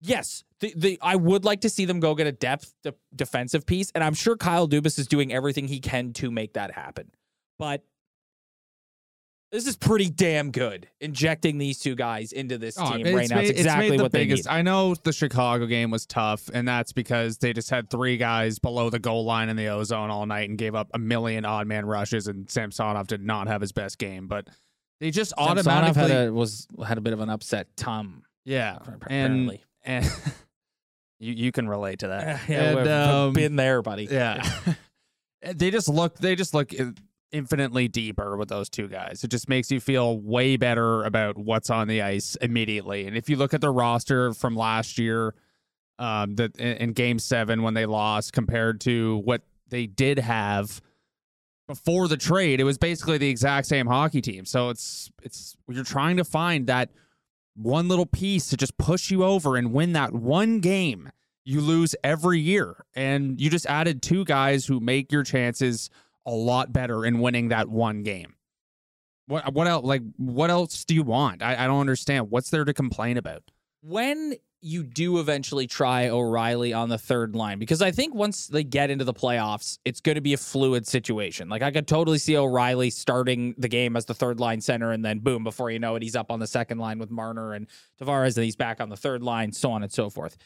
yes, 0.00 0.44
the, 0.60 0.72
the 0.76 0.98
I 1.00 1.16
would 1.16 1.44
like 1.44 1.60
to 1.62 1.70
see 1.70 1.84
them 1.84 2.00
go 2.00 2.14
get 2.14 2.26
a 2.26 2.32
depth 2.32 2.74
de- 2.82 2.94
defensive 3.14 3.66
piece, 3.66 3.90
and 3.94 4.02
I'm 4.02 4.14
sure 4.14 4.36
Kyle 4.36 4.68
Dubas 4.68 4.98
is 4.98 5.06
doing 5.06 5.32
everything 5.32 5.68
he 5.68 5.80
can 5.80 6.12
to 6.14 6.30
make 6.30 6.54
that 6.54 6.72
happen. 6.72 7.10
But 7.58 7.84
this 9.50 9.66
is 9.66 9.76
pretty 9.76 10.10
damn 10.10 10.50
good 10.50 10.88
injecting 11.00 11.56
these 11.58 11.78
two 11.78 11.94
guys 11.94 12.32
into 12.32 12.58
this 12.58 12.76
Oh, 12.78 12.92
team 12.96 13.14
right 13.16 13.28
now. 13.30 13.36
made- 13.36 13.50
It's 13.50 13.58
exactly 13.60 13.90
made 13.90 13.98
the 13.98 14.02
what 14.02 14.12
they 14.12 14.24
biggest. 14.26 14.44
need. 14.46 14.50
I 14.52 14.62
know 14.62 14.94
the 14.94 15.12
Chicago 15.12 15.64
game 15.66 15.90
was 15.90 16.04
tough, 16.04 16.50
and 16.52 16.68
that's 16.68 16.92
because 16.92 17.38
they 17.38 17.52
just 17.54 17.70
had 17.70 17.88
three 17.90 18.16
guys 18.18 18.58
below 18.58 18.90
the 18.90 18.98
goal 18.98 19.24
line 19.24 19.48
in 19.48 19.56
the 19.56 19.68
ozone 19.68 20.10
all 20.10 20.26
night 20.26 20.48
and 20.50 20.58
gave 20.58 20.74
up 20.74 20.90
a 20.92 20.98
million 20.98 21.44
odd 21.46 21.66
man 21.66 21.86
rushes, 21.86 22.26
and 22.26 22.50
Samsonov 22.50 23.06
did 23.06 23.22
not 23.24 23.46
have 23.46 23.60
his 23.60 23.72
best 23.72 23.98
game, 23.98 24.26
but 24.28 24.46
they 25.00 25.10
just 25.10 25.32
Samsonov 25.38 25.66
automatically 25.66 26.10
had 26.12 26.28
a 26.28 26.32
was 26.32 26.66
had 26.86 26.98
a 26.98 27.00
bit 27.00 27.12
of 27.14 27.20
an 27.20 27.30
upset 27.30 27.68
tum. 27.76 28.24
yeah, 28.44 28.76
apparently. 28.86 29.62
and 29.82 30.04
and 30.04 30.12
you 31.20 31.32
you 31.32 31.52
can 31.52 31.68
relate 31.68 32.00
to 32.00 32.08
that. 32.08 32.40
yeah, 32.48 32.62
And, 32.62 32.76
we've 32.76 32.86
um, 32.88 33.32
been 33.32 33.56
there, 33.56 33.80
buddy. 33.80 34.04
Yeah. 34.10 34.46
they 35.54 35.70
just 35.70 35.88
look 35.88 36.18
they 36.18 36.34
just 36.36 36.52
look 36.52 36.72
infinitely 37.32 37.88
deeper 37.88 38.36
with 38.36 38.48
those 38.48 38.68
two 38.68 38.88
guys. 38.88 39.22
It 39.24 39.30
just 39.30 39.48
makes 39.48 39.70
you 39.70 39.80
feel 39.80 40.18
way 40.18 40.56
better 40.56 41.04
about 41.04 41.36
what's 41.36 41.70
on 41.70 41.88
the 41.88 42.02
ice 42.02 42.36
immediately. 42.36 43.06
And 43.06 43.16
if 43.16 43.28
you 43.28 43.36
look 43.36 43.54
at 43.54 43.60
the 43.60 43.70
roster 43.70 44.32
from 44.32 44.56
last 44.56 44.98
year, 44.98 45.34
um, 45.98 46.36
that 46.36 46.56
in, 46.56 46.92
game 46.92 47.18
seven 47.18 47.62
when 47.62 47.74
they 47.74 47.86
lost 47.86 48.32
compared 48.32 48.80
to 48.82 49.18
what 49.24 49.42
they 49.68 49.86
did 49.86 50.18
have 50.18 50.80
before 51.66 52.08
the 52.08 52.16
trade, 52.16 52.60
it 52.60 52.64
was 52.64 52.78
basically 52.78 53.18
the 53.18 53.28
exact 53.28 53.66
same 53.66 53.86
hockey 53.86 54.20
team. 54.20 54.44
So 54.44 54.70
it's 54.70 55.10
it's 55.22 55.56
you're 55.68 55.84
trying 55.84 56.16
to 56.16 56.24
find 56.24 56.66
that 56.68 56.90
one 57.56 57.88
little 57.88 58.06
piece 58.06 58.48
to 58.50 58.56
just 58.56 58.78
push 58.78 59.10
you 59.10 59.24
over 59.24 59.56
and 59.56 59.72
win 59.72 59.92
that 59.92 60.12
one 60.12 60.60
game 60.60 61.10
you 61.44 61.60
lose 61.62 61.96
every 62.04 62.38
year. 62.38 62.84
And 62.94 63.40
you 63.40 63.50
just 63.50 63.66
added 63.66 64.02
two 64.02 64.24
guys 64.24 64.66
who 64.66 64.80
make 64.80 65.10
your 65.10 65.24
chances 65.24 65.90
a 66.28 66.34
lot 66.34 66.72
better 66.72 67.04
in 67.04 67.20
winning 67.20 67.48
that 67.48 67.68
one 67.68 68.02
game. 68.02 68.34
What 69.26 69.52
what 69.52 69.66
else 69.66 69.84
like 69.84 70.02
what 70.16 70.50
else 70.50 70.84
do 70.84 70.94
you 70.94 71.02
want? 71.02 71.42
I, 71.42 71.64
I 71.64 71.66
don't 71.66 71.80
understand. 71.80 72.30
What's 72.30 72.50
there 72.50 72.64
to 72.64 72.72
complain 72.72 73.16
about? 73.16 73.42
when 73.82 74.34
you 74.60 74.82
do 74.82 75.20
eventually 75.20 75.68
try 75.68 76.08
O'Reilly 76.08 76.72
on 76.72 76.88
the 76.88 76.98
third 76.98 77.36
line, 77.36 77.60
because 77.60 77.80
I 77.80 77.92
think 77.92 78.12
once 78.12 78.48
they 78.48 78.64
get 78.64 78.90
into 78.90 79.04
the 79.04 79.14
playoffs, 79.14 79.78
it's 79.84 80.00
going 80.00 80.16
to 80.16 80.20
be 80.20 80.32
a 80.32 80.38
fluid 80.38 80.84
situation. 80.84 81.48
Like 81.48 81.62
I 81.62 81.70
could 81.70 81.86
totally 81.86 82.18
see 82.18 82.36
O'Reilly 82.36 82.90
starting 82.90 83.54
the 83.56 83.68
game 83.68 83.96
as 83.96 84.06
the 84.06 84.14
third 84.14 84.40
line 84.40 84.60
center, 84.60 84.90
and 84.90 85.04
then 85.04 85.20
boom, 85.20 85.44
before 85.44 85.70
you 85.70 85.78
know 85.78 85.94
it, 85.94 86.02
he's 86.02 86.16
up 86.16 86.32
on 86.32 86.40
the 86.40 86.46
second 86.46 86.78
line 86.78 86.98
with 86.98 87.10
Marner 87.10 87.52
and 87.52 87.68
Tavares, 88.00 88.36
and 88.36 88.44
he's 88.44 88.56
back 88.56 88.80
on 88.80 88.88
the 88.88 88.96
third 88.96 89.22
line, 89.22 89.52
so 89.52 89.70
on 89.70 89.82
and 89.82 89.92
so 89.92 90.10
forth. 90.10 90.36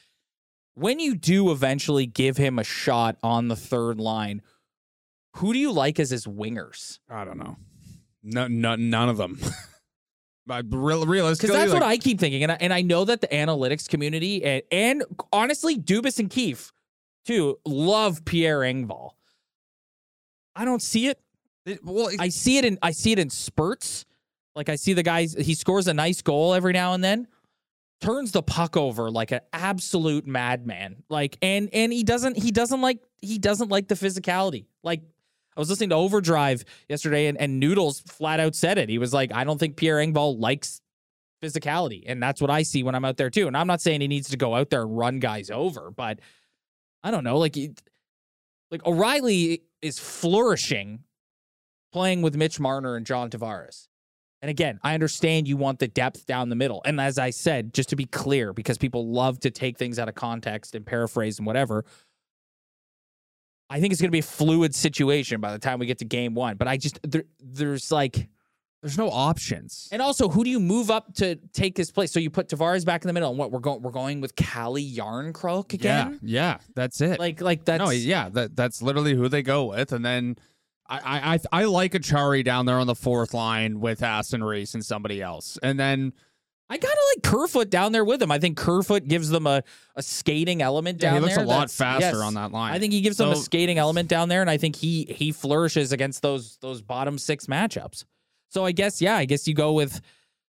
When 0.74 1.00
you 1.00 1.14
do 1.14 1.50
eventually 1.50 2.06
give 2.06 2.36
him 2.36 2.58
a 2.58 2.64
shot 2.64 3.16
on 3.22 3.48
the 3.48 3.56
third 3.56 3.98
line, 3.98 4.42
who 5.36 5.52
do 5.52 5.58
you 5.58 5.72
like 5.72 5.98
as 6.00 6.10
his 6.10 6.26
wingers? 6.26 6.98
I 7.10 7.24
don't 7.24 7.38
know. 7.38 7.56
No, 8.22 8.46
no 8.48 8.76
none 8.76 9.08
of 9.08 9.16
them. 9.16 9.38
But 10.44 10.64
real, 10.70 11.06
realistically, 11.06 11.50
Because 11.50 11.62
that's 11.62 11.72
like, 11.72 11.82
what 11.82 11.88
I 11.88 11.96
keep 11.98 12.18
thinking, 12.18 12.42
and 12.42 12.50
I, 12.50 12.58
and 12.60 12.72
I 12.74 12.82
know 12.82 13.04
that 13.04 13.20
the 13.20 13.28
analytics 13.28 13.88
community 13.88 14.42
and, 14.44 14.62
and 14.72 15.04
honestly, 15.32 15.76
Dubas 15.78 16.18
and 16.18 16.28
Keefe 16.28 16.72
too 17.24 17.60
love 17.64 18.24
Pierre 18.24 18.58
Engvall. 18.58 19.10
I 20.56 20.64
don't 20.64 20.82
see 20.82 21.06
it. 21.06 21.20
it- 21.64 21.84
well, 21.84 22.08
it- 22.08 22.20
I 22.20 22.28
see 22.28 22.58
it 22.58 22.64
in 22.64 22.76
I 22.82 22.90
see 22.90 23.12
it 23.12 23.20
in 23.20 23.30
spurts. 23.30 24.04
Like 24.56 24.68
I 24.68 24.74
see 24.74 24.92
the 24.94 25.04
guys. 25.04 25.34
He 25.34 25.54
scores 25.54 25.86
a 25.86 25.94
nice 25.94 26.22
goal 26.22 26.54
every 26.54 26.72
now 26.72 26.92
and 26.94 27.02
then, 27.04 27.28
turns 28.00 28.32
the 28.32 28.42
puck 28.42 28.76
over 28.76 29.10
like 29.12 29.30
an 29.30 29.40
absolute 29.52 30.26
madman. 30.26 31.04
Like 31.08 31.38
and 31.40 31.70
and 31.72 31.92
he 31.92 32.02
doesn't 32.02 32.36
he 32.36 32.50
doesn't 32.50 32.80
like 32.80 32.98
he 33.20 33.38
doesn't 33.38 33.68
like 33.68 33.86
the 33.86 33.94
physicality. 33.94 34.66
Like 34.82 35.02
I 35.56 35.60
was 35.60 35.68
listening 35.68 35.90
to 35.90 35.96
Overdrive 35.96 36.64
yesterday, 36.88 37.26
and, 37.26 37.38
and 37.38 37.60
Noodles 37.60 38.00
flat 38.00 38.40
out 38.40 38.54
said 38.54 38.78
it. 38.78 38.88
He 38.88 38.98
was 38.98 39.12
like, 39.12 39.32
I 39.32 39.44
don't 39.44 39.58
think 39.58 39.76
Pierre 39.76 39.98
Engvall 39.98 40.40
likes 40.40 40.80
physicality, 41.42 42.04
and 42.06 42.22
that's 42.22 42.40
what 42.40 42.50
I 42.50 42.62
see 42.62 42.82
when 42.82 42.94
I'm 42.94 43.04
out 43.04 43.16
there 43.16 43.30
too. 43.30 43.46
And 43.46 43.56
I'm 43.56 43.66
not 43.66 43.80
saying 43.80 44.00
he 44.00 44.08
needs 44.08 44.30
to 44.30 44.36
go 44.36 44.54
out 44.54 44.70
there 44.70 44.82
and 44.82 44.96
run 44.96 45.18
guys 45.18 45.50
over, 45.50 45.90
but 45.90 46.20
I 47.02 47.10
don't 47.10 47.24
know, 47.24 47.38
like. 47.38 47.56
Like 48.70 48.86
O'Reilly 48.86 49.64
is 49.82 49.98
flourishing 49.98 51.00
playing 51.92 52.22
with 52.22 52.36
Mitch 52.36 52.58
Marner 52.58 52.96
and 52.96 53.04
John 53.04 53.28
Tavares. 53.28 53.88
And 54.40 54.50
again, 54.50 54.80
I 54.82 54.94
understand 54.94 55.46
you 55.46 55.56
want 55.56 55.78
the 55.78 55.88
depth 55.88 56.26
down 56.26 56.48
the 56.48 56.56
middle. 56.56 56.82
And 56.84 57.00
as 57.00 57.18
I 57.18 57.30
said, 57.30 57.74
just 57.74 57.90
to 57.90 57.96
be 57.96 58.06
clear, 58.06 58.52
because 58.52 58.78
people 58.78 59.12
love 59.12 59.38
to 59.40 59.50
take 59.50 59.78
things 59.78 59.98
out 59.98 60.08
of 60.08 60.14
context 60.14 60.74
and 60.74 60.84
paraphrase 60.84 61.38
and 61.38 61.46
whatever, 61.46 61.84
I 63.72 63.80
think 63.80 63.92
it's 63.92 64.00
going 64.00 64.08
to 64.08 64.12
be 64.12 64.18
a 64.18 64.22
fluid 64.22 64.74
situation 64.74 65.40
by 65.40 65.52
the 65.52 65.58
time 65.58 65.78
we 65.78 65.86
get 65.86 65.98
to 65.98 66.04
game 66.04 66.34
one. 66.34 66.56
But 66.56 66.68
I 66.68 66.76
just, 66.76 67.00
there, 67.02 67.24
there's 67.40 67.90
like, 67.90 68.28
There's 68.82 68.98
no 68.98 69.08
options. 69.10 69.88
and 69.92 70.02
also, 70.02 70.28
who 70.28 70.44
do 70.44 70.50
you 70.50 70.60
move 70.60 70.90
up 70.90 71.14
to 71.14 71.36
take 71.52 71.76
his 71.76 71.90
place? 71.90 72.12
So 72.12 72.20
you 72.20 72.30
put 72.30 72.48
Tavares 72.48 72.84
back 72.84 73.02
in 73.02 73.06
the 73.06 73.12
middle, 73.12 73.30
and 73.30 73.38
what 73.38 73.50
we're 73.50 73.60
going, 73.60 73.80
we're 73.80 73.92
going 73.92 74.20
with 74.20 74.34
Calle 74.36 74.74
Jarnkrok 74.74 75.72
again. 75.72 76.18
Yeah, 76.22 76.52
yeah, 76.52 76.58
that's 76.74 77.00
it. 77.00 77.18
Like, 77.18 77.40
like 77.40 77.64
that's 77.64 77.82
no, 77.82 77.90
yeah, 77.90 78.28
that 78.30 78.56
that's 78.56 78.82
literally 78.82 79.14
who 79.14 79.28
they 79.28 79.42
go 79.42 79.66
with, 79.66 79.92
and 79.92 80.04
then 80.04 80.36
I 80.88 80.98
I 80.98 81.34
I, 81.34 81.62
I 81.62 81.64
like 81.64 81.92
Acciari 81.92 82.44
down 82.44 82.66
there 82.66 82.78
on 82.78 82.86
the 82.86 82.96
fourth 82.96 83.32
line 83.34 83.80
with 83.80 84.02
Aston 84.02 84.42
Reese 84.42 84.74
and 84.74 84.84
somebody 84.84 85.22
else, 85.22 85.58
and 85.62 85.78
then 85.78 86.12
I 86.72 86.78
kind 86.78 86.90
of 86.90 86.98
like 87.14 87.22
Kerfoot 87.22 87.68
down 87.68 87.92
there 87.92 88.02
with 88.02 88.22
him. 88.22 88.30
I 88.30 88.38
think 88.38 88.56
Kerfoot 88.56 89.06
gives 89.06 89.28
them 89.28 89.46
a, 89.46 89.62
a 89.94 90.02
skating 90.02 90.62
element 90.62 91.02
yeah, 91.02 91.10
down 91.10 91.16
he 91.16 91.20
looks 91.20 91.34
there. 91.34 91.44
a 91.44 91.46
lot 91.46 91.70
faster 91.70 92.06
yes. 92.06 92.14
on 92.14 92.32
that 92.32 92.50
line. 92.50 92.72
I 92.72 92.78
think 92.78 92.94
he 92.94 93.02
gives 93.02 93.18
them 93.18 93.28
a 93.28 93.36
skating 93.36 93.76
element 93.76 94.08
down 94.08 94.30
there, 94.30 94.40
and 94.40 94.48
I 94.48 94.56
think 94.56 94.76
he 94.76 95.04
he 95.04 95.32
flourishes 95.32 95.92
against 95.92 96.22
those 96.22 96.56
those 96.62 96.80
bottom 96.80 97.18
six 97.18 97.44
matchups. 97.44 98.06
So 98.48 98.64
I 98.64 98.72
guess 98.72 99.02
yeah, 99.02 99.16
I 99.16 99.26
guess 99.26 99.46
you 99.46 99.52
go 99.52 99.74
with 99.74 100.00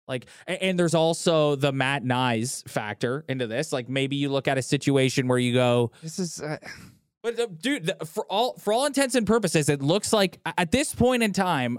like, 0.09 0.27
a- 0.49 0.61
and 0.61 0.77
there's 0.77 0.95
also 0.95 1.55
the 1.55 1.71
Matt 1.71 2.03
Knies 2.03 2.69
factor 2.69 3.25
into 3.29 3.47
this. 3.47 3.73
Like 3.73 3.89
maybe 3.89 4.17
you 4.17 4.29
look 4.29 4.49
at 4.49 4.59
a 4.59 4.63
situation 4.63 5.29
where 5.29 5.39
you 5.39 5.53
go, 5.53 5.93
this 6.03 6.19
is 6.19 6.43
uh, 6.43 6.57
but 7.23 7.39
uh, 7.39 7.47
dude, 7.61 7.87
the, 7.87 8.05
for 8.05 8.25
all 8.25 8.55
for 8.55 8.73
all 8.73 8.87
intents 8.87 9.15
and 9.15 9.25
purposes, 9.25 9.69
it 9.69 9.83
looks 9.83 10.13
like 10.13 10.41
at 10.57 10.73
this 10.73 10.95
point 10.95 11.23
in 11.23 11.33
time, 11.33 11.79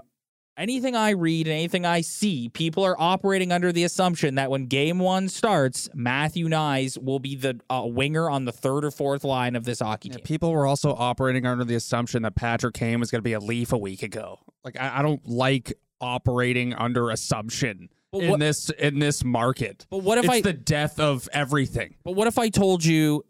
anything 0.56 0.94
I 0.94 1.10
read 1.10 1.46
and 1.46 1.54
anything 1.54 1.86
I 1.86 2.00
see, 2.02 2.48
people 2.48 2.84
are 2.84 2.96
operating 2.98 3.52
under 3.52 3.72
the 3.72 3.84
assumption 3.84 4.34
that 4.34 4.50
when 4.50 4.66
game 4.66 4.98
one 4.98 5.28
starts, 5.28 5.88
Matthew 5.94 6.48
Knies 6.48 7.02
will 7.02 7.18
be 7.18 7.36
the 7.36 7.60
uh, 7.70 7.82
winger 7.86 8.28
on 8.28 8.44
the 8.44 8.52
third 8.52 8.84
or 8.84 8.90
fourth 8.90 9.24
line 9.24 9.56
of 9.56 9.64
this 9.64 9.80
hockey 9.80 10.08
yeah, 10.08 10.16
team. 10.16 10.24
people 10.24 10.52
were 10.52 10.66
also 10.66 10.94
operating 10.94 11.46
under 11.46 11.64
the 11.64 11.74
assumption 11.74 12.22
that 12.22 12.34
Patrick 12.34 12.74
Kane 12.74 13.00
was 13.00 13.10
going 13.10 13.20
to 13.20 13.22
be 13.22 13.32
a 13.32 13.40
Leaf 13.40 13.72
a 13.72 13.78
week 13.78 14.02
ago. 14.02 14.38
Like 14.64 14.78
I, 14.78 14.98
I 14.98 15.02
don't 15.02 15.26
like 15.26 15.72
operating 16.00 16.74
under 16.74 17.10
assumption 17.10 17.88
But 18.12 18.22
in 18.22 18.38
this 18.38 18.70
in 18.70 18.98
this 18.98 19.24
market. 19.24 19.86
But 19.90 19.98
what 19.98 20.18
if 20.18 20.24
it's 20.24 20.34
I? 20.34 20.40
the 20.40 20.52
death 20.52 20.98
of 21.00 21.28
everything. 21.32 21.96
but 22.04 22.12
what 22.12 22.26
if 22.26 22.38
I 22.38 22.48
told 22.48 22.84
you, 22.84 23.24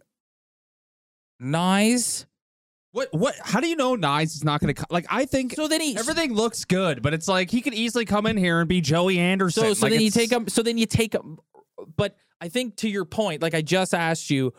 Nyes? 1.43 2.27
What 2.93 3.09
what? 3.13 3.37
How 3.43 3.61
do 3.61 3.69
you 3.69 3.77
know 3.77 3.97
Knies 3.97 4.35
is 4.35 4.43
not 4.45 4.61
going 4.61 4.75
to 4.75 4.75
come 4.75 4.87
like? 4.91 5.07
I 5.09 5.25
think 5.25 5.55
So 5.55 5.69
then 5.69 5.81
he 5.81 5.97
everything 5.97 6.35
looks 6.35 6.65
good, 6.65 7.03
but 7.03 7.15
it's 7.15 7.29
like 7.29 7.51
he 7.51 7.61
could 7.61 7.75
easily 7.75 8.05
come 8.05 8.27
in 8.27 8.37
here 8.37 8.59
and 8.61 8.69
be 8.69 8.81
Joey 8.81 9.19
Anderson. 9.19 9.63
So 9.63 9.75
so 9.75 9.87
Like, 9.87 9.93
then 9.93 10.01
you 10.01 10.11
take 10.11 10.31
him. 10.33 10.49
So 10.49 10.63
then 10.63 10.77
you 10.77 10.87
take 10.87 11.15
him. 11.15 11.39
But 11.97 12.17
I 12.41 12.49
think 12.49 12.77
to 12.77 12.89
your 12.89 13.05
point, 13.05 13.43
like 13.43 13.55
I 13.55 13.63
just 13.63 13.95
asked 13.95 14.29
you, 14.31 14.53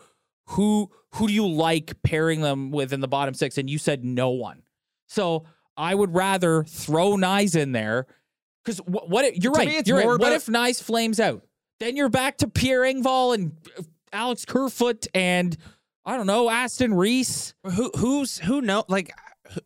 who 0.48 0.90
who 1.14 1.28
do 1.28 1.34
you 1.34 1.46
like 1.46 1.94
pairing 2.02 2.40
them 2.40 2.70
with 2.70 2.92
in 2.94 3.00
the 3.00 3.08
bottom 3.08 3.34
six, 3.34 3.58
and 3.58 3.68
you 3.68 3.76
said 3.78 4.02
no 4.02 4.30
one. 4.30 4.62
So 5.08 5.44
I 5.76 5.94
would 5.94 6.14
rather 6.14 6.64
throw 6.64 7.16
Knies 7.16 7.54
in 7.54 7.72
there 7.72 8.06
because 8.64 8.78
what, 8.78 9.10
what 9.10 9.24
if- 9.26 9.42
you're 9.42 9.52
To 9.52 9.58
right. 9.58 9.86
you're 9.86 9.96
right. 9.98 10.04
more 10.06 10.16
What 10.16 10.32
if 10.32 10.46
Knies 10.46 10.82
flames 10.82 11.20
out? 11.20 11.42
Then 11.80 11.96
you're 11.96 12.08
back 12.08 12.38
to 12.38 12.48
Pierre 12.48 12.80
Engvall 12.82 13.34
and 13.34 13.52
Alex 14.12 14.44
Kerfoot 14.46 15.06
and 15.14 15.56
I 16.04 16.16
don't 16.16 16.26
know 16.26 16.50
Aston 16.50 16.94
Reese. 16.94 17.54
Who 17.64 17.90
who's 17.96 18.38
who 18.38 18.60
know 18.60 18.84
like 18.88 19.12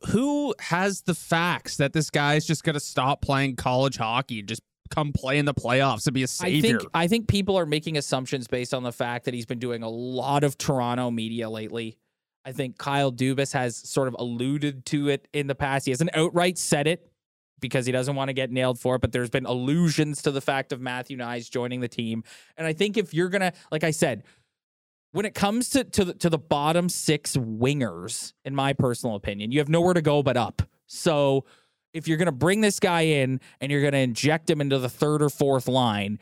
who 0.08 0.54
has 0.60 1.02
the 1.02 1.14
facts 1.14 1.76
that 1.78 1.92
this 1.92 2.10
guy's 2.10 2.44
just 2.44 2.64
gonna 2.64 2.80
stop 2.80 3.22
playing 3.22 3.56
college 3.56 3.96
hockey 3.96 4.40
and 4.40 4.48
just 4.48 4.62
come 4.90 5.12
play 5.12 5.38
in 5.38 5.44
the 5.44 5.54
playoffs 5.54 6.06
and 6.06 6.14
be 6.14 6.22
a 6.22 6.26
savior? 6.26 6.76
I 6.76 6.78
think 6.78 6.90
I 6.94 7.08
think 7.08 7.28
people 7.28 7.56
are 7.58 7.66
making 7.66 7.96
assumptions 7.96 8.48
based 8.48 8.74
on 8.74 8.82
the 8.82 8.92
fact 8.92 9.24
that 9.24 9.34
he's 9.34 9.46
been 9.46 9.58
doing 9.58 9.82
a 9.82 9.88
lot 9.88 10.44
of 10.44 10.58
Toronto 10.58 11.10
media 11.10 11.48
lately. 11.48 11.96
I 12.44 12.52
think 12.52 12.78
Kyle 12.78 13.10
Dubas 13.10 13.52
has 13.54 13.76
sort 13.76 14.06
of 14.06 14.14
alluded 14.18 14.86
to 14.86 15.08
it 15.08 15.26
in 15.32 15.48
the 15.48 15.56
past. 15.56 15.86
He 15.86 15.90
hasn't 15.90 16.10
outright 16.14 16.58
said 16.58 16.86
it 16.86 17.10
because 17.60 17.86
he 17.86 17.92
doesn't 17.92 18.14
want 18.14 18.28
to 18.28 18.32
get 18.32 18.50
nailed 18.50 18.78
for 18.78 18.96
it, 18.96 19.00
but 19.00 19.12
there's 19.12 19.30
been 19.30 19.46
allusions 19.46 20.22
to 20.22 20.30
the 20.30 20.40
fact 20.40 20.72
of 20.72 20.80
Matthew 20.80 21.16
Knies 21.16 21.50
joining 21.50 21.80
the 21.80 21.88
team. 21.88 22.22
And 22.56 22.66
I 22.66 22.72
think 22.72 22.96
if 22.96 23.14
you're 23.14 23.30
gonna, 23.30 23.52
like 23.72 23.82
I 23.82 23.90
said, 23.90 24.24
when 25.16 25.24
it 25.24 25.34
comes 25.34 25.70
to 25.70 25.82
to 25.82 26.04
the, 26.04 26.14
to 26.14 26.28
the 26.28 26.36
bottom 26.38 26.90
six 26.90 27.36
wingers, 27.38 28.34
in 28.44 28.54
my 28.54 28.74
personal 28.74 29.16
opinion, 29.16 29.50
you 29.50 29.58
have 29.60 29.68
nowhere 29.70 29.94
to 29.94 30.02
go 30.02 30.22
but 30.22 30.36
up. 30.36 30.60
So 30.86 31.46
if 31.94 32.06
you're 32.06 32.18
going 32.18 32.26
to 32.26 32.32
bring 32.32 32.60
this 32.60 32.78
guy 32.78 33.00
in 33.00 33.40
and 33.62 33.72
you're 33.72 33.80
going 33.80 33.94
to 33.94 33.98
inject 33.98 34.50
him 34.50 34.60
into 34.60 34.78
the 34.78 34.90
third 34.90 35.22
or 35.22 35.30
fourth 35.30 35.68
line, 35.68 36.18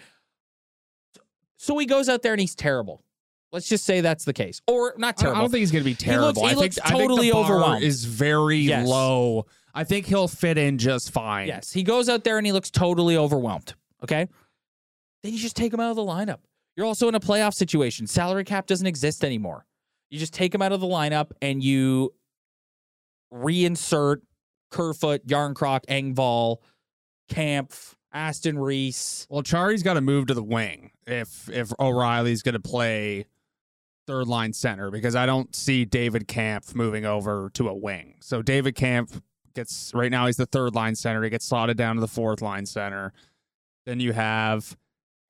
so 1.57 1.77
he 1.77 1.87
goes 1.87 2.09
out 2.09 2.23
there 2.23 2.33
and 2.33 2.41
he's 2.41 2.55
terrible. 2.55 3.03
Let's 3.51 3.69
just 3.69 3.85
say 3.85 4.01
that's 4.01 4.25
the 4.25 4.33
case, 4.33 4.61
or 4.69 4.95
not 4.97 5.17
terrible. 5.17 5.39
I 5.39 5.41
don't 5.43 5.51
think 5.51 5.61
he's 5.61 5.71
gonna 5.71 5.85
be 5.85 5.95
terrible. 5.95 6.43
he 6.45 6.51
I 6.51 6.55
looks 6.55 6.75
think 6.77 6.87
I 6.87 6.91
think 6.91 7.03
totally 7.03 7.29
the 7.29 7.35
bar 7.35 7.45
overwhelmed. 7.45 7.85
Is 7.85 8.05
very 8.05 8.59
Yes. 8.59 8.87
low. 8.87 9.47
I 9.73 9.85
think 9.85 10.07
he'll 10.07 10.27
fit 10.29 10.59
in 10.59 10.77
just 10.79 11.13
fine. 11.13 11.47
Yes, 11.47 11.73
he 11.73 11.85
goes 11.85 12.09
out 12.09 12.25
there 12.25 12.37
and 12.37 12.45
he 12.45 12.53
looks 12.53 12.71
totally 12.71 13.17
overwhelmed. 13.17 13.75
Okay, 14.03 14.27
then 15.23 15.33
you 15.33 15.39
just 15.39 15.55
take 15.55 15.73
him 15.73 15.79
out 15.79 15.91
of 15.91 15.97
the 15.97 16.03
lineup. 16.03 16.39
You're 16.77 16.87
also 16.87 17.09
in 17.09 17.15
a 17.15 17.21
playoff 17.21 17.55
situation. 17.55 18.07
Salary 18.07 18.45
cap 18.45 18.67
doesn't 18.67 18.87
exist 18.87 19.25
anymore. 19.25 19.67
You 20.11 20.19
just 20.19 20.33
take 20.33 20.55
him 20.55 20.63
out 20.63 20.73
of 20.73 20.81
the 20.81 20.87
lineup 20.87 21.31
and 21.41 21.63
you 21.63 22.15
reinsert 23.33 24.19
Kerfoot, 24.71 25.27
Jarnkrok, 25.27 25.87
Engvall, 25.87 26.59
Kampf, 27.29 27.97
Aston 28.13 28.59
Reese. 28.59 29.27
Well, 29.29 29.43
Chari's 29.43 29.83
got 29.83 29.95
to 29.95 30.01
move 30.01 30.27
to 30.27 30.35
the 30.35 30.43
wing 30.43 30.93
if 31.07 31.49
if 31.49 31.73
O'Reilly's 31.81 32.43
going 32.43 32.55
to 32.55 32.61
play 32.61 33.27
third 34.07 34.29
line 34.29 34.53
center 34.53 34.91
because 34.91 35.17
I 35.17 35.27
don't 35.27 35.55
see 35.55 35.85
David 35.85 36.29
Kampf 36.29 36.75
moving 36.75 37.05
over 37.05 37.51
to 37.55 37.69
a 37.69 37.75
wing. 37.75 38.17
So 38.21 38.43
David 38.43 38.75
Kampf 38.75 39.21
gets 39.55 39.93
right 39.95 40.11
now 40.11 40.27
he's 40.27 40.37
the 40.37 40.47
third 40.47 40.75
line 40.75 40.95
center. 40.95 41.23
He 41.23 41.31
gets 41.31 41.47
slotted 41.47 41.77
down 41.77 41.97
to 41.97 42.01
the 42.01 42.09
fourth 42.09 42.43
line 42.43 42.67
center. 42.67 43.13
Then 43.87 44.01
you 44.01 44.13
have 44.13 44.77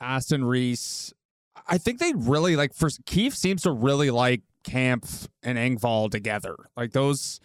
Aston 0.00 0.44
Reese. 0.44 1.12
I 1.66 1.78
think 1.78 1.98
they 1.98 2.12
really 2.14 2.56
like 2.56 2.74
for 2.74 2.88
Keefe 3.06 3.34
seems 3.34 3.62
to 3.62 3.70
really 3.72 4.10
like 4.10 4.42
Kampf 4.64 5.28
and 5.42 5.56
Engvall 5.58 6.10
together. 6.10 6.56
Like 6.76 6.92
those 6.92 7.40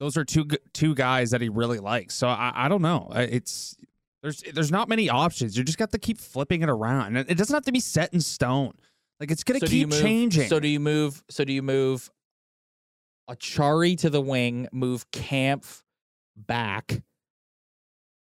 those 0.00 0.16
are 0.16 0.24
two 0.24 0.46
two 0.72 0.94
guys 0.94 1.30
that 1.30 1.40
he 1.40 1.48
really 1.48 1.78
likes. 1.78 2.14
So 2.14 2.28
I, 2.28 2.52
I 2.54 2.68
don't 2.68 2.82
know. 2.82 3.10
It's 3.14 3.76
there's 4.22 4.42
there's 4.52 4.70
not 4.70 4.88
many 4.88 5.08
options. 5.08 5.56
You 5.56 5.64
just 5.64 5.78
got 5.78 5.92
to 5.92 5.98
keep 5.98 6.18
flipping 6.18 6.62
it 6.62 6.68
around. 6.68 7.16
And 7.16 7.30
It 7.30 7.36
doesn't 7.36 7.54
have 7.54 7.64
to 7.64 7.72
be 7.72 7.80
set 7.80 8.12
in 8.12 8.20
stone. 8.20 8.72
Like 9.20 9.30
it's 9.30 9.44
gonna 9.44 9.60
So 9.60 9.66
keep 9.66 9.88
move- 9.88 10.00
changing. 10.02 10.48
So 10.48 10.58
do 10.60 10.68
you 10.68 10.80
move? 10.80 11.22
So 11.30 11.44
do 11.44 11.52
you 11.52 11.62
move 11.62 12.10
Acciari 13.30 13.96
to 14.00 14.10
the 14.10 14.20
wing, 14.20 14.68
move 14.72 15.10
Kampf 15.10 15.82
back, 16.36 17.02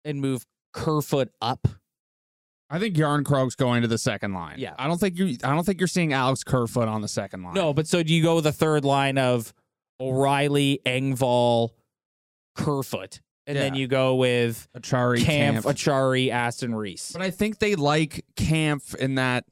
and 0.05 0.19
move 0.21 0.45
Kerfoot 0.73 1.29
up? 1.41 1.67
I 2.71 2.79
think 2.79 2.95
Jarnkrok's 2.95 3.55
going 3.55 3.81
to 3.81 3.87
the 3.87 3.97
second 3.97 4.33
line. 4.33 4.55
Yeah. 4.57 4.73
I 4.79 4.87
don't 4.87 4.97
think 4.97 5.17
you 5.17 5.37
I 5.43 5.53
don't 5.53 5.65
think 5.65 5.81
you're 5.81 5.87
seeing 5.87 6.13
Alex 6.13 6.43
Kerfoot 6.43 6.87
on 6.87 7.01
the 7.01 7.07
second 7.09 7.43
line. 7.43 7.53
No, 7.53 7.73
but 7.73 7.85
so 7.85 8.01
do 8.01 8.13
you 8.13 8.23
go 8.23 8.35
with 8.35 8.45
the 8.45 8.53
third 8.53 8.85
line 8.85 9.17
of 9.17 9.53
O'Reilly, 9.99 10.79
Engvall, 10.85 11.71
Kerfoot, 12.55 13.19
and 13.45 13.57
then 13.57 13.75
you 13.75 13.87
go 13.87 14.15
with 14.15 14.67
Acciari 14.75 15.21
Kampf, 15.23 15.63
Camp. 15.63 15.77
Acciari, 15.77 16.29
Aston 16.29 16.73
Reese. 16.73 17.11
But 17.11 17.21
I 17.21 17.29
think 17.29 17.59
they 17.59 17.75
like 17.75 18.25
Kampf 18.35 18.95
in 18.95 19.15
that 19.15 19.45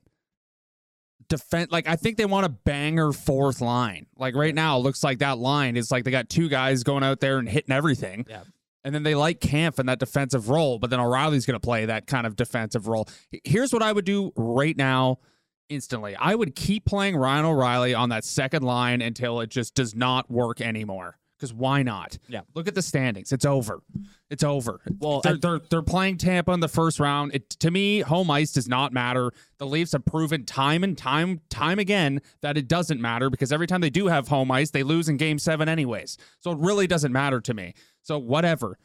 defense. 1.28 1.72
Like 1.72 1.88
I 1.88 1.96
think 1.98 2.18
they 2.18 2.26
want 2.26 2.46
a 2.46 2.50
banger 2.50 3.12
fourth 3.12 3.62
line. 3.62 4.08
Like 4.18 4.36
right 4.36 4.56
now, 4.56 4.78
it 4.78 4.82
looks 4.82 5.04
like 5.04 5.20
that 5.20 5.38
line 5.38 5.78
is 5.78 5.92
like 5.92 6.04
they 6.06 6.12
got 6.12 6.30
two 6.30 6.50
guys 6.50 6.84
going 6.84 7.04
out 7.04 7.20
there 7.20 7.38
and 7.38 7.48
hitting 7.50 7.74
everything. 7.74 8.26
Yeah. 8.30 8.44
And 8.84 8.96
then 8.96 9.04
they 9.04 9.16
like 9.16 9.42
Kampf 9.42 9.78
in 9.80 9.88
that 9.88 10.00
defensive 10.00 10.50
role, 10.50 10.80
but 10.80 10.90
then 10.90 11.00
O'Reilly's 11.00 11.46
going 11.46 11.60
to 11.60 11.66
play 11.66 11.86
that 11.86 12.08
kind 12.08 12.26
of 12.26 12.36
defensive 12.36 12.88
role. 12.88 13.08
Here's 13.44 13.74
what 13.74 13.84
I 13.84 13.92
would 13.92 14.06
do 14.06 14.32
right 14.38 14.76
now, 14.78 15.18
instantly. 15.68 16.16
I 16.16 16.34
would 16.36 16.56
keep 16.56 16.86
playing 16.86 17.18
Ryan 17.18 17.46
O'Reilly 17.46 17.94
on 17.94 18.10
that 18.10 18.24
second 18.24 18.64
line 18.64 19.02
until 19.02 19.42
it 19.42 19.50
just 19.50 19.76
does 19.76 19.96
not 19.96 20.32
work 20.32 20.62
anymore. 20.62 21.18
Because 21.38 21.54
why 21.54 21.84
not? 21.84 22.18
Yeah. 22.28 22.42
Look 22.54 22.68
at 22.68 22.76
the 22.76 22.82
standings. 22.82 23.32
It's 23.32 23.46
over. 23.46 23.80
It's 24.30 24.44
over. 24.44 24.82
Well, 25.00 25.22
they're, 25.22 25.34
and- 25.36 25.42
they're 25.42 25.60
they're 25.70 25.82
playing 25.82 26.18
Tampa 26.18 26.52
in 26.52 26.60
the 26.60 26.68
first 26.68 27.00
round. 27.00 27.34
It 27.34 27.50
to 27.62 27.72
me, 27.72 28.02
home 28.02 28.30
ice 28.30 28.52
does 28.52 28.68
not 28.68 28.92
matter. 28.92 29.32
The 29.58 29.66
Leafs 29.66 29.94
have 29.94 30.04
proven 30.04 30.44
time 30.44 30.84
and 30.84 30.98
time 30.98 31.40
time 31.50 31.80
again 31.80 32.20
that 32.42 32.58
it 32.58 32.68
doesn't 32.68 33.00
matter 33.00 33.30
because 33.30 33.54
every 33.54 33.68
time 33.68 33.80
they 33.80 33.90
do 33.90 34.08
have 34.08 34.28
home 34.28 34.52
ice, 34.52 34.72
they 34.72 34.84
lose 34.84 35.08
in 35.08 35.16
Game 35.16 35.40
Seven 35.40 35.70
anyways. 35.70 36.18
So 36.42 36.52
it 36.52 36.58
really 36.58 36.88
doesn't 36.88 37.14
matter 37.14 37.40
to 37.40 37.54
me. 37.54 37.74
So 38.10 38.18
whatever, 38.18 38.80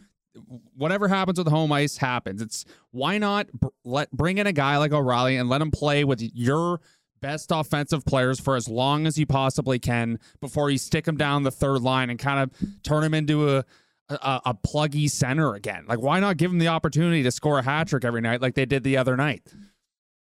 whatever 0.76 1.08
happens 1.08 1.38
with 1.38 1.48
home 1.48 1.72
ice 1.72 1.96
happens. 1.96 2.42
It's 2.42 2.66
why 2.90 3.16
not 3.16 3.50
br- 3.52 3.68
let 3.82 4.10
bring 4.10 4.36
in 4.36 4.46
a 4.46 4.52
guy 4.52 4.76
like 4.76 4.92
O'Reilly 4.92 5.38
and 5.38 5.48
let 5.48 5.62
him 5.62 5.70
play 5.70 6.04
with 6.04 6.20
your 6.20 6.82
best 7.22 7.50
offensive 7.50 8.04
players 8.04 8.38
for 8.38 8.54
as 8.54 8.68
long 8.68 9.06
as 9.06 9.16
you 9.16 9.24
possibly 9.24 9.78
can 9.78 10.18
before 10.42 10.68
you 10.68 10.76
stick 10.76 11.08
him 11.08 11.16
down 11.16 11.42
the 11.42 11.50
third 11.50 11.80
line 11.80 12.10
and 12.10 12.18
kind 12.18 12.38
of 12.38 12.82
turn 12.82 13.02
him 13.02 13.14
into 13.14 13.56
a 13.56 13.64
a, 14.10 14.42
a 14.44 14.54
pluggy 14.54 15.08
center 15.08 15.54
again. 15.54 15.86
Like, 15.88 16.02
why 16.02 16.20
not 16.20 16.36
give 16.36 16.50
him 16.50 16.58
the 16.58 16.68
opportunity 16.68 17.22
to 17.22 17.30
score 17.30 17.58
a 17.58 17.62
hat 17.62 17.88
trick 17.88 18.04
every 18.04 18.20
night 18.20 18.42
like 18.42 18.54
they 18.54 18.66
did 18.66 18.84
the 18.84 18.98
other 18.98 19.16
night? 19.16 19.42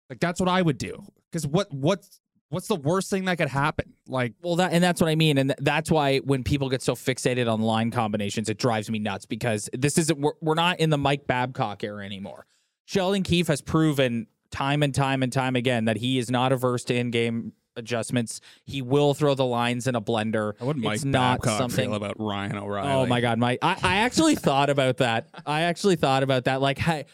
Like, 0.08 0.18
that's 0.18 0.40
what 0.40 0.48
I 0.48 0.62
would 0.62 0.78
do. 0.78 1.00
Because 1.30 1.46
what 1.46 1.72
what's 1.72 2.20
what's 2.50 2.68
the 2.68 2.76
worst 2.76 3.10
thing 3.10 3.24
that 3.24 3.38
could 3.38 3.48
happen? 3.48 3.94
Like, 4.06 4.34
Well, 4.42 4.56
that 4.56 4.72
and 4.72 4.84
that's 4.84 5.00
what 5.00 5.08
I 5.08 5.14
mean, 5.14 5.38
and 5.38 5.50
th- 5.50 5.58
that's 5.62 5.90
why 5.90 6.18
when 6.18 6.44
people 6.44 6.68
get 6.68 6.82
so 6.82 6.94
fixated 6.94 7.50
on 7.50 7.60
line 7.62 7.90
combinations, 7.90 8.48
it 8.48 8.58
drives 8.58 8.90
me 8.90 8.98
nuts 8.98 9.24
because 9.26 9.68
this 9.72 9.96
isn't 9.98 10.20
we're, 10.20 10.32
we're 10.40 10.54
not 10.54 10.78
in 10.80 10.90
the 10.90 10.98
Mike 10.98 11.26
Babcock 11.26 11.82
era 11.82 12.04
anymore. 12.04 12.46
Sheldon 12.84 13.22
Keefe 13.22 13.46
has 13.48 13.62
proven 13.62 14.26
time 14.50 14.82
and 14.82 14.94
time 14.94 15.22
and 15.22 15.32
time 15.32 15.54
again 15.56 15.84
that 15.86 15.96
he 15.96 16.18
is 16.18 16.30
not 16.30 16.50
averse 16.52 16.82
to 16.84 16.94
in-game 16.94 17.52
adjustments. 17.76 18.40
He 18.64 18.82
will 18.82 19.14
throw 19.14 19.36
the 19.36 19.44
lines 19.44 19.86
in 19.86 19.94
a 19.94 20.00
blender. 20.00 20.54
how 20.58 20.66
would 20.66 20.76
Mike 20.76 20.96
it's 20.96 21.04
not 21.04 21.40
Babcock 21.40 21.58
something. 21.58 21.86
feel 21.88 21.94
about 21.94 22.18
Ryan 22.18 22.56
O'Reilly? 22.56 22.90
Oh 22.92 23.06
my 23.06 23.20
god, 23.20 23.38
Mike! 23.38 23.60
I, 23.62 23.76
I 23.82 23.96
actually 23.98 24.34
thought 24.34 24.68
about 24.70 24.96
that. 24.96 25.28
I 25.46 25.62
actually 25.62 25.94
thought 25.96 26.24
about 26.24 26.44
that. 26.44 26.60
Like, 26.60 26.78
hey, 26.78 27.06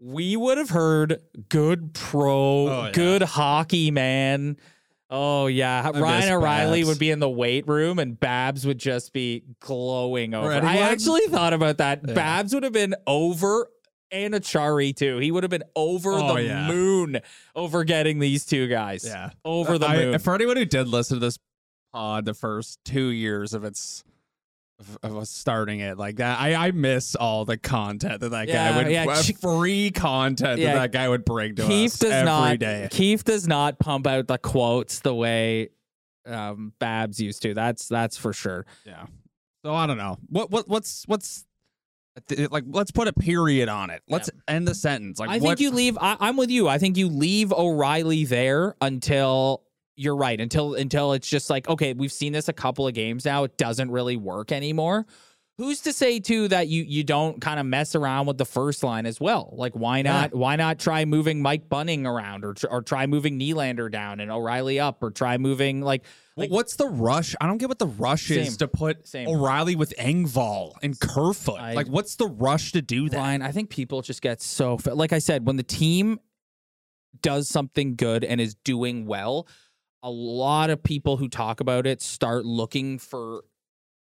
we 0.00 0.36
would 0.36 0.58
have 0.58 0.70
heard 0.70 1.20
good 1.48 1.92
pro, 1.94 2.32
Oh, 2.68 2.84
yeah. 2.86 2.92
good 2.92 3.22
hockey, 3.22 3.90
man. 3.90 4.56
Oh 5.12 5.46
yeah, 5.48 5.90
miss 5.92 6.00
Ryan 6.00 6.32
O'Reilly 6.34 6.80
Babs. 6.80 6.88
would 6.88 6.98
be 7.00 7.10
in 7.10 7.18
the 7.18 7.28
weight 7.28 7.66
room, 7.66 7.98
and 7.98 8.18
Babs 8.18 8.64
would 8.66 8.78
just 8.78 9.12
be 9.12 9.42
glowing 9.58 10.34
over. 10.34 10.52
I 10.52 10.56
anyone? 10.58 10.76
actually 10.76 11.22
thought 11.28 11.52
about 11.52 11.78
that. 11.78 12.02
Yeah. 12.06 12.14
Babs 12.14 12.54
would 12.54 12.62
have 12.62 12.72
been 12.72 12.94
over. 13.06 13.68
And 14.12 14.34
Acciari 14.34 14.94
too. 14.96 15.18
He 15.18 15.30
would 15.30 15.44
have 15.44 15.50
been 15.50 15.62
over 15.76 16.14
Oh, 16.14 16.34
the 16.34 16.42
yeah. 16.42 16.66
moon 16.66 17.20
over 17.54 17.84
getting 17.84 18.18
these 18.18 18.44
two 18.44 18.66
guys. 18.66 19.04
Yeah. 19.06 19.30
Over 19.44 19.78
the 19.78 19.86
I- 19.86 19.96
moon. 19.96 20.18
for 20.18 20.34
anyone 20.34 20.56
who 20.56 20.64
did 20.64 20.88
listen 20.88 21.18
to 21.20 21.24
this 21.26 21.38
pod 21.92 22.24
the 22.24 22.34
first 22.34 22.80
two 22.84 23.10
years 23.10 23.54
of 23.54 23.62
its 23.62 24.02
of, 24.80 24.98
of 25.02 25.16
us 25.18 25.30
starting 25.30 25.80
it 25.80 25.98
like 25.98 26.16
that, 26.16 26.40
I 26.40 26.54
I 26.54 26.70
miss 26.72 27.14
all 27.14 27.44
the 27.44 27.56
content 27.58 28.20
that 28.20 28.30
that 28.30 28.48
Yeah, 28.48 28.72
guy 28.72 28.76
would 28.82 28.92
yeah, 28.92 29.06
uh, 29.06 29.22
free 29.40 29.90
content 29.90 30.58
Yeah, 30.60 30.74
that 30.74 30.92
that 30.92 30.92
guy 30.98 31.08
would 31.08 31.24
bring 31.24 31.54
to 31.56 31.66
Keefe 31.66 31.92
us 31.92 31.98
does 31.98 32.12
every 32.12 32.24
not. 32.26 32.58
day. 32.58 32.88
Keefe 32.90 33.24
does 33.24 33.46
not 33.46 33.78
pump 33.78 34.06
out 34.06 34.26
the 34.26 34.38
quotes 34.38 35.00
the 35.00 35.14
way 35.14 35.68
um, 36.26 36.72
Babs 36.78 37.20
used 37.20 37.42
to. 37.42 37.54
That's 37.54 37.88
that's 37.88 38.16
for 38.16 38.32
sure. 38.32 38.66
Yeah. 38.84 39.06
So 39.64 39.74
I 39.74 39.86
don't 39.86 39.98
know. 39.98 40.18
What 40.28 40.50
what 40.50 40.68
what's 40.68 41.04
what's 41.06 41.44
like 42.50 42.64
let's 42.66 42.90
put 42.90 43.08
a 43.08 43.12
period 43.12 43.68
on 43.68 43.90
it. 43.90 44.02
Let's 44.08 44.30
end 44.48 44.66
the 44.66 44.74
sentence. 44.74 45.18
Like 45.18 45.30
I 45.30 45.38
think 45.38 45.60
you 45.60 45.70
leave. 45.70 45.96
I, 46.00 46.16
I'm 46.20 46.36
with 46.36 46.50
you. 46.50 46.68
I 46.68 46.78
think 46.78 46.96
you 46.96 47.08
leave 47.08 47.52
O'Reilly 47.52 48.24
there 48.24 48.74
until 48.80 49.62
you're 49.96 50.16
right. 50.16 50.40
Until 50.40 50.74
until 50.74 51.12
it's 51.12 51.28
just 51.28 51.50
like 51.50 51.68
okay, 51.68 51.92
we've 51.92 52.12
seen 52.12 52.32
this 52.32 52.48
a 52.48 52.52
couple 52.52 52.86
of 52.86 52.94
games 52.94 53.24
now. 53.24 53.44
It 53.44 53.56
doesn't 53.56 53.90
really 53.90 54.16
work 54.16 54.52
anymore. 54.52 55.06
Who's 55.58 55.80
to 55.82 55.92
say 55.92 56.20
too 56.20 56.48
that 56.48 56.68
you 56.68 56.84
you 56.84 57.04
don't 57.04 57.38
kind 57.38 57.60
of 57.60 57.66
mess 57.66 57.94
around 57.94 58.24
with 58.24 58.38
the 58.38 58.46
first 58.46 58.82
line 58.82 59.04
as 59.04 59.20
well? 59.20 59.52
Like 59.52 59.74
why 59.74 60.00
not 60.00 60.34
why 60.34 60.56
not 60.56 60.78
try 60.78 61.04
moving 61.04 61.42
Mike 61.42 61.68
Bunting 61.68 62.06
around 62.06 62.46
or 62.46 62.54
or 62.70 62.80
try 62.80 63.06
moving 63.06 63.38
Nylander 63.38 63.90
down 63.92 64.20
and 64.20 64.30
O'Reilly 64.30 64.80
up 64.80 65.02
or 65.02 65.10
try 65.10 65.36
moving 65.36 65.82
like 65.82 66.06
like 66.34 66.50
what's 66.50 66.76
the 66.76 66.86
rush? 66.86 67.34
I 67.42 67.46
don't 67.46 67.58
get 67.58 67.68
what 67.68 67.78
the 67.78 67.88
rush 67.88 68.30
is 68.30 68.56
to 68.56 68.68
put 68.68 69.06
Same. 69.06 69.28
O'Reilly 69.28 69.76
with 69.76 69.92
Engvall 69.98 70.72
and 70.82 70.98
Kerfoot. 70.98 71.60
I- 71.60 71.74
like, 71.74 71.88
what's 71.88 72.16
the 72.16 72.28
rush 72.28 72.72
to 72.72 72.80
do 72.80 73.10
that? 73.10 73.18
Ryan, 73.18 73.42
I 73.42 73.52
think 73.52 73.68
people 73.68 74.00
just 74.00 74.22
get 74.22 74.40
so 74.40 74.78
like 74.86 75.12
I 75.12 75.18
said, 75.18 75.46
when 75.46 75.56
the 75.56 75.62
team 75.62 76.20
does 77.20 77.48
something 77.48 77.96
good 77.96 78.24
and 78.24 78.40
is 78.40 78.54
doing 78.54 79.04
well, 79.04 79.46
a 80.02 80.10
lot 80.10 80.70
of 80.70 80.82
people 80.82 81.16
who 81.16 81.28
talk 81.28 81.60
about 81.60 81.86
it 81.86 82.00
start 82.02 82.44
looking 82.44 82.98
for 82.98 83.44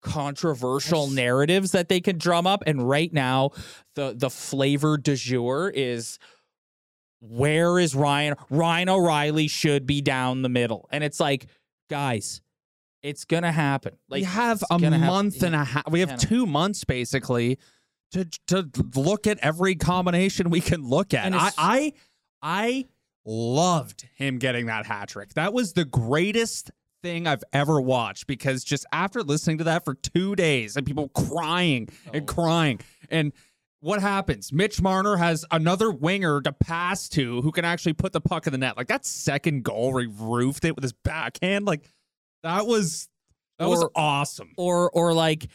controversial 0.02 1.06
Yes. 1.08 1.14
narratives 1.16 1.72
that 1.72 1.90
they 1.90 2.00
can 2.00 2.18
drum 2.18 2.48
up. 2.48 2.64
And 2.66 2.88
right 2.88 3.12
now, 3.12 3.52
the 3.96 4.14
the 4.18 4.30
flavor 4.30 4.98
du 4.98 5.16
jour 5.16 5.70
is 5.74 6.20
where 7.22 7.78
is 7.80 7.96
Ryan? 7.96 8.36
Ryan 8.50 8.90
O'Reilly 8.90 9.48
should 9.48 9.86
be 9.86 10.02
down 10.02 10.42
the 10.42 10.50
middle. 10.50 10.88
And 10.92 11.04
it's 11.04 11.20
like, 11.20 11.48
guys, 11.90 12.42
it's 13.04 13.26
gonna 13.26 13.52
happen. 13.52 13.98
Like 14.08 14.20
we 14.20 14.24
have 14.24 14.64
a 14.72 14.80
month 14.80 15.44
and 15.44 15.54
a 15.56 15.64
half. 15.66 15.90
We 15.90 16.00
have 16.00 16.18
two 16.18 16.46
months 16.46 16.84
basically 16.86 17.60
to 18.12 18.26
to 18.48 18.70
look 18.96 19.28
at 19.28 19.38
every 19.40 19.76
combination 19.76 20.50
we 20.50 20.62
can 20.62 20.82
look 20.82 21.14
at. 21.14 21.26
And 21.26 21.36
I 21.36 21.52
I 21.58 21.94
I 22.42 22.86
loved 23.30 24.08
him 24.16 24.40
getting 24.40 24.66
that 24.66 24.86
hat 24.86 25.10
trick. 25.10 25.34
That 25.36 25.54
was 25.54 25.74
the 25.74 25.86
greatest 25.86 26.72
thing 27.04 27.28
I've 27.28 27.44
ever 27.54 27.80
watched 27.80 28.28
because 28.28 28.64
just 28.64 28.86
after 28.92 29.22
listening 29.24 29.60
to 29.60 29.64
that 29.66 29.86
for 29.86 29.94
two 29.94 30.36
days 30.36 30.76
and 30.76 30.86
people 30.86 31.10
crying 31.10 31.88
and 32.14 32.24
Oh. 32.30 32.34
crying 32.34 32.80
and 33.10 33.32
what 33.82 34.02
happens? 34.02 34.52
Mitch 34.52 34.82
Marner 34.82 35.16
has 35.16 35.46
another 35.52 35.90
winger 35.90 36.42
to 36.42 36.52
pass 36.52 37.08
to 37.10 37.42
who 37.42 37.52
can 37.54 37.64
actually 37.64 37.94
put 37.94 38.12
the 38.12 38.20
puck 38.20 38.46
in 38.46 38.52
the 38.52 38.58
net. 38.58 38.76
Like 38.76 38.88
that 38.88 39.06
second 39.06 39.64
goal 39.64 39.94
where 39.94 40.02
he 40.04 40.10
roofed 40.20 40.66
it 40.66 40.76
with 40.76 40.84
his 40.84 40.92
backhand. 40.92 41.66
Like 41.66 41.88
that 42.44 42.68
was 42.68 43.08
that 43.60 43.70
was 43.70 43.86
awesome. 43.96 44.52
or 44.58 44.90
or 44.92 45.14
like 45.14 45.48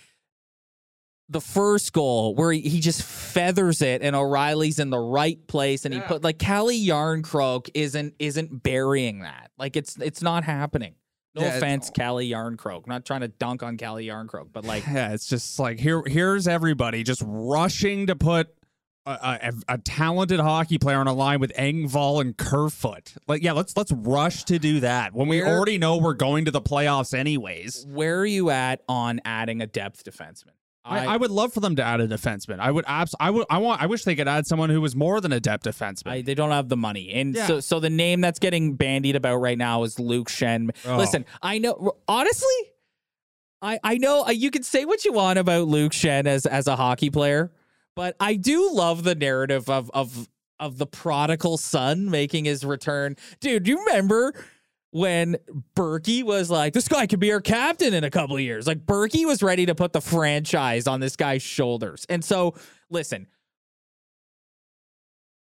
the 1.28 1.40
first 1.40 1.92
goal 1.92 2.34
where 2.34 2.52
he, 2.52 2.60
he 2.60 2.80
just 2.80 3.02
feathers 3.02 3.80
it 3.80 4.02
and 4.02 4.14
O'Reilly's 4.14 4.78
in 4.78 4.90
the 4.90 4.98
right 4.98 5.38
place 5.46 5.84
and 5.84 5.94
he 5.94 6.00
put 6.00 6.22
like 6.22 6.38
Calle 6.38 6.68
Jarnkrok 6.68 7.70
isn't 7.74 8.14
isn't 8.18 8.62
burying 8.62 9.20
that. 9.20 9.50
Like 9.58 9.76
it's 9.76 9.96
it's 10.00 10.22
not 10.22 10.44
happening. 10.44 10.94
No 11.34 11.42
Yeah, 11.42 11.56
offense, 11.56 11.90
Calle 11.90 12.18
Jarnkrok. 12.20 12.82
I'm 12.84 12.88
not 12.88 13.04
trying 13.04 13.22
to 13.22 13.28
dunk 13.28 13.62
on 13.62 13.76
Calle 13.76 13.96
Jarnkrok, 13.96 14.48
but 14.52 14.64
like 14.64 14.84
Yeah, 14.86 15.12
it's 15.14 15.26
just 15.26 15.58
like 15.58 15.80
here 15.80 16.02
here's 16.06 16.46
everybody 16.46 17.02
just 17.02 17.22
rushing 17.24 18.06
to 18.08 18.16
put 18.16 18.54
a, 19.06 19.10
a, 19.68 19.74
a 19.74 19.78
talented 19.78 20.40
hockey 20.40 20.78
player 20.78 20.96
on 20.98 21.06
a 21.06 21.12
line 21.12 21.38
with 21.40 21.52
Engvall 21.54 22.20
and 22.22 22.34
Kerfoot. 22.36 23.12
Like, 23.28 23.42
yeah, 23.42 23.52
let's 23.52 23.76
let's 23.76 23.92
rush 23.92 24.44
to 24.44 24.58
do 24.58 24.80
that 24.80 25.12
when 25.14 25.28
we 25.28 25.42
Where- 25.42 25.56
already 25.56 25.76
know 25.78 25.96
we're 25.98 26.14
going 26.14 26.44
to 26.46 26.50
the 26.50 26.62
playoffs 26.62 27.12
anyways. 27.12 27.84
where 27.88 28.18
are 28.20 28.26
you 28.26 28.50
at 28.50 28.82
on 28.88 29.20
adding 29.24 29.60
a 29.60 29.66
depth 29.66 30.04
defenseman? 30.04 30.52
I, 30.86 31.06
I 31.06 31.16
would 31.16 31.30
love 31.30 31.52
for 31.54 31.60
them 31.60 31.76
to 31.76 31.82
add 31.82 32.00
a 32.00 32.06
defenseman. 32.08 32.60
I 32.60 32.70
would 32.70 32.84
abs- 32.86 33.14
I 33.18 33.30
would 33.30 33.46
I 33.48 33.58
want 33.58 33.80
I 33.82 33.86
wish 33.86 34.04
they 34.04 34.14
could 34.14 34.28
add 34.28 34.46
someone 34.46 34.68
who 34.68 34.80
was 34.80 34.94
more 34.94 35.20
than 35.20 35.32
a 35.32 35.40
depth 35.40 35.64
defenseman. 35.64 36.10
I, 36.10 36.22
they 36.22 36.34
don't 36.34 36.50
have 36.50 36.68
the 36.68 36.76
money, 36.76 37.10
and 37.12 37.34
Yeah. 37.34 37.46
so 37.46 37.60
so 37.60 37.80
the 37.80 37.88
name 37.90 38.20
that's 38.20 38.38
getting 38.38 38.74
bandied 38.74 39.16
about 39.16 39.36
right 39.36 39.56
now 39.56 39.82
is 39.84 39.98
Luke 39.98 40.28
Schenn. 40.28 40.70
Oh. 40.86 40.96
Listen, 40.98 41.24
I 41.42 41.58
know 41.58 41.96
honestly, 42.06 42.54
I 43.62 43.78
I 43.82 43.96
know 43.98 44.24
uh, 44.26 44.30
you 44.30 44.50
can 44.50 44.62
say 44.62 44.84
what 44.84 45.04
you 45.04 45.12
want 45.12 45.38
about 45.38 45.68
Luke 45.68 45.92
Schenn 45.92 46.26
as 46.26 46.44
as 46.44 46.66
a 46.66 46.76
hockey 46.76 47.08
player, 47.10 47.50
but 47.94 48.14
I 48.20 48.34
do 48.36 48.70
love 48.72 49.04
the 49.04 49.14
narrative 49.14 49.70
of 49.70 49.90
of 49.94 50.28
of 50.60 50.78
the 50.78 50.86
prodigal 50.86 51.56
son 51.56 52.10
making 52.10 52.44
his 52.44 52.64
return. 52.64 53.16
Dude, 53.40 53.66
you 53.66 53.78
remember? 53.86 54.34
When 54.94 55.36
Burkie 55.74 56.22
was 56.22 56.50
like, 56.50 56.72
this 56.72 56.86
guy 56.86 57.08
could 57.08 57.18
be 57.18 57.32
our 57.32 57.40
captain 57.40 57.94
in 57.94 58.04
a 58.04 58.10
couple 58.10 58.36
of 58.36 58.42
years. 58.42 58.64
Like 58.68 58.86
Burkie 58.86 59.26
was 59.26 59.42
ready 59.42 59.66
to 59.66 59.74
put 59.74 59.92
the 59.92 60.00
franchise 60.00 60.86
on 60.86 61.00
this 61.00 61.16
guy's 61.16 61.42
shoulders. 61.42 62.06
And 62.08 62.24
so, 62.24 62.54
listen, 62.90 63.26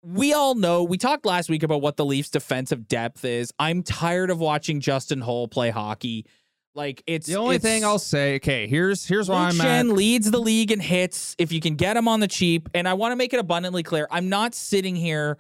we 0.02 0.32
all 0.32 0.56
know 0.56 0.82
we 0.82 0.98
talked 0.98 1.24
last 1.24 1.48
week 1.48 1.62
about 1.62 1.80
what 1.80 1.96
the 1.96 2.04
Leafs 2.04 2.28
defensive 2.28 2.88
depth 2.88 3.24
is. 3.24 3.52
I'm 3.56 3.84
tired 3.84 4.30
of 4.30 4.40
watching 4.40 4.80
Justin 4.80 5.20
Holl 5.20 5.46
play 5.46 5.70
hockey. 5.70 6.26
Like 6.74 7.04
it's 7.06 7.28
the 7.28 7.36
only 7.36 7.54
it's- 7.56 7.70
thing 7.72 7.84
I'll 7.84 8.00
say, 8.00 8.34
okay, 8.36 8.66
here's 8.66 9.06
here's 9.06 9.28
why 9.28 9.48
I'm 9.48 9.60
at. 9.60 9.86
leads 9.86 10.30
the 10.30 10.40
league 10.40 10.72
in 10.72 10.80
hits 10.80 11.36
if 11.38 11.52
you 11.52 11.60
can 11.60 11.76
get 11.76 11.96
him 11.96 12.08
on 12.08 12.18
the 12.18 12.28
cheap. 12.28 12.68
And 12.74 12.88
I 12.88 12.94
want 12.94 13.12
to 13.12 13.16
make 13.16 13.32
it 13.32 13.38
abundantly 13.38 13.84
clear: 13.84 14.08
I'm 14.10 14.28
not 14.28 14.56
sitting 14.56 14.96
here 14.96 15.38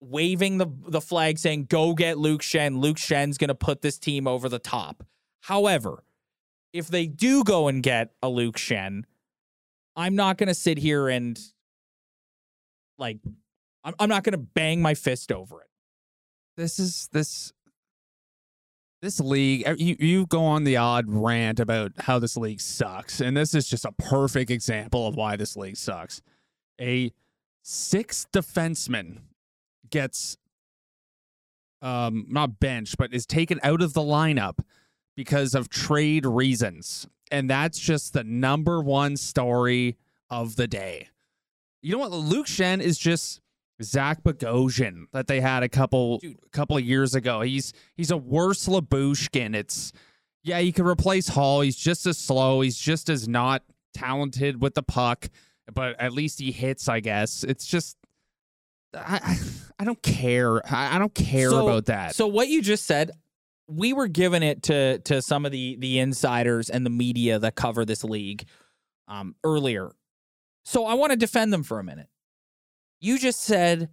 waving 0.00 0.58
the 0.58 0.66
the 0.86 1.00
flag 1.00 1.38
saying 1.38 1.66
"Go 1.66 1.94
get 1.94 2.18
Luke 2.18 2.42
Schenn." 2.42 2.80
Luke 2.80 2.98
Schenn's 2.98 3.38
going 3.38 3.48
to 3.48 3.54
put 3.54 3.82
this 3.82 3.98
team 3.98 4.26
over 4.26 4.48
the 4.48 4.58
top. 4.58 5.04
However, 5.42 6.04
if 6.72 6.88
they 6.88 7.06
do 7.06 7.44
go 7.44 7.68
and 7.68 7.82
get 7.82 8.12
a 8.22 8.28
Luke 8.28 8.56
Schenn, 8.56 9.04
I'm 9.96 10.14
not 10.14 10.38
going 10.38 10.48
to 10.48 10.54
sit 10.54 10.78
here 10.78 11.08
and 11.08 11.38
like 12.98 13.18
I'm, 13.84 13.94
I'm 13.98 14.08
not 14.08 14.24
going 14.24 14.32
to 14.32 14.38
bang 14.38 14.82
my 14.82 14.94
fist 14.94 15.32
over 15.32 15.62
it. 15.62 15.68
this 16.56 16.78
is 16.78 17.08
this 17.12 17.52
this 19.00 19.20
league 19.20 19.64
you, 19.78 19.96
you 19.98 20.26
go 20.26 20.44
on 20.44 20.64
the 20.64 20.76
odd 20.76 21.06
rant 21.08 21.60
about 21.60 21.92
how 21.98 22.18
this 22.18 22.36
league 22.36 22.60
sucks 22.60 23.20
and 23.20 23.36
this 23.36 23.54
is 23.54 23.68
just 23.68 23.84
a 23.84 23.92
perfect 23.92 24.50
example 24.50 25.06
of 25.06 25.14
why 25.14 25.36
this 25.36 25.56
league 25.56 25.76
sucks 25.76 26.20
a 26.80 27.12
sixth 27.62 28.30
defenseman 28.32 29.20
gets 29.90 30.36
um 31.82 32.26
not 32.28 32.58
benched 32.58 32.96
but 32.98 33.12
is 33.12 33.26
taken 33.26 33.60
out 33.62 33.80
of 33.82 33.92
the 33.92 34.00
lineup 34.00 34.58
because 35.16 35.54
of 35.54 35.68
trade 35.68 36.26
reasons 36.26 37.06
and 37.30 37.48
that's 37.48 37.78
just 37.78 38.12
the 38.12 38.24
number 38.24 38.80
one 38.80 39.16
story 39.16 39.96
of 40.30 40.56
the 40.56 40.66
day 40.66 41.08
you 41.82 41.92
know 41.92 41.98
what 41.98 42.10
luke 42.10 42.46
schenn 42.46 42.80
is 42.80 42.98
just 42.98 43.40
Zach 43.82 44.22
Bogosian 44.22 45.04
that 45.12 45.26
they 45.26 45.40
had 45.40 45.62
a 45.62 45.68
couple 45.68 46.18
Dude. 46.18 46.36
couple 46.50 46.76
of 46.76 46.84
years 46.84 47.14
ago. 47.14 47.42
He's 47.42 47.72
he's 47.96 48.10
a 48.10 48.16
worse 48.16 48.66
Labushkin. 48.66 49.54
It's 49.54 49.92
yeah, 50.42 50.60
he 50.60 50.72
can 50.72 50.86
replace 50.86 51.28
Holl. 51.28 51.60
He's 51.60 51.76
just 51.76 52.06
as 52.06 52.18
slow. 52.18 52.60
He's 52.60 52.78
just 52.78 53.08
as 53.08 53.28
not 53.28 53.62
talented 53.94 54.60
with 54.60 54.74
the 54.74 54.82
puck, 54.82 55.28
but 55.72 56.00
at 56.00 56.12
least 56.12 56.40
he 56.40 56.50
hits. 56.50 56.88
I 56.88 57.00
guess 57.00 57.44
it's 57.44 57.66
just 57.66 57.96
I 58.94 59.36
I, 59.78 59.84
don't 59.84 60.02
care. 60.02 60.64
I, 60.72 60.96
I 60.96 60.98
don't 60.98 61.14
care 61.14 61.50
So- 61.50 61.66
about 61.68 61.86
that. 61.86 62.14
So 62.14 62.26
what 62.26 62.48
you 62.48 62.62
just 62.62 62.86
said, 62.86 63.10
we 63.68 63.92
were 63.92 64.08
giving 64.08 64.42
it 64.42 64.62
to 64.64 64.98
to 65.00 65.20
some 65.22 65.44
of 65.44 65.52
the 65.52 65.76
the 65.78 65.98
insiders 65.98 66.70
and 66.70 66.84
the 66.86 66.90
media 66.90 67.38
that 67.38 67.54
cover 67.54 67.84
this 67.84 68.02
league 68.04 68.46
um, 69.08 69.34
earlier. 69.44 69.92
So 70.64 70.84
I 70.86 70.94
want 70.94 71.12
to 71.12 71.16
defend 71.16 71.52
them 71.52 71.62
for 71.62 71.78
a 71.78 71.84
minute. 71.84 72.08
You 73.00 73.18
just 73.18 73.40
said 73.40 73.90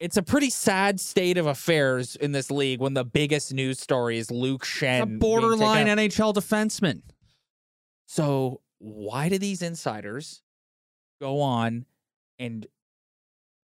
it's 0.00 0.16
a 0.16 0.22
pretty 0.22 0.50
sad 0.50 0.98
state 1.00 1.38
of 1.38 1.46
affairs 1.46 2.16
in 2.16 2.32
this 2.32 2.50
league 2.50 2.80
when 2.80 2.94
the 2.94 3.04
biggest 3.04 3.54
news 3.54 3.78
story 3.78 4.18
is 4.18 4.30
Luke 4.30 4.64
Schenn. 4.64 5.02
a 5.02 5.06
borderline. 5.06 5.86
NHL 5.86 6.34
defenseman. 6.34 7.02
So 8.06 8.60
why 8.78 9.28
do 9.28 9.38
these 9.38 9.62
insiders 9.62 10.42
go 11.20 11.40
on 11.40 11.86
and 12.38 12.66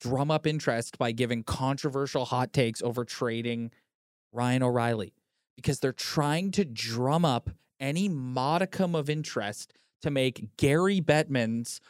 drum 0.00 0.30
up 0.30 0.46
interest 0.46 0.98
by 0.98 1.12
giving 1.12 1.42
controversial 1.42 2.24
hot 2.24 2.52
takes 2.52 2.82
over 2.82 3.04
trading 3.04 3.70
Ryan 4.32 4.62
O'Reilly? 4.62 5.12
Because 5.56 5.80
they're 5.80 5.92
trying 5.92 6.50
to 6.52 6.64
drum 6.64 7.24
up 7.24 7.50
any 7.80 8.09
modicum 8.09 8.94
of 8.94 9.09
interest 9.11 9.72
to 10.02 10.11
make 10.11 10.56
Gary 10.56 11.00
Bettman's 11.00 11.80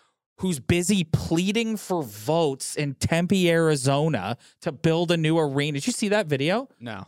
who's 0.41 0.61
busy 0.61 1.03
pleading 1.03 1.79
for 1.79 2.03
votes 2.03 2.77
in 2.77 2.93
Tempe, 2.95 3.51
Arizona 3.51 4.37
to 4.61 4.71
build 4.71 5.11
a 5.11 5.17
new 5.17 5.39
arena. 5.39 5.79
Did 5.79 5.87
you 5.87 5.93
see 5.95 6.09
that 6.11 6.27
video? 6.27 6.69
No. 6.79 7.07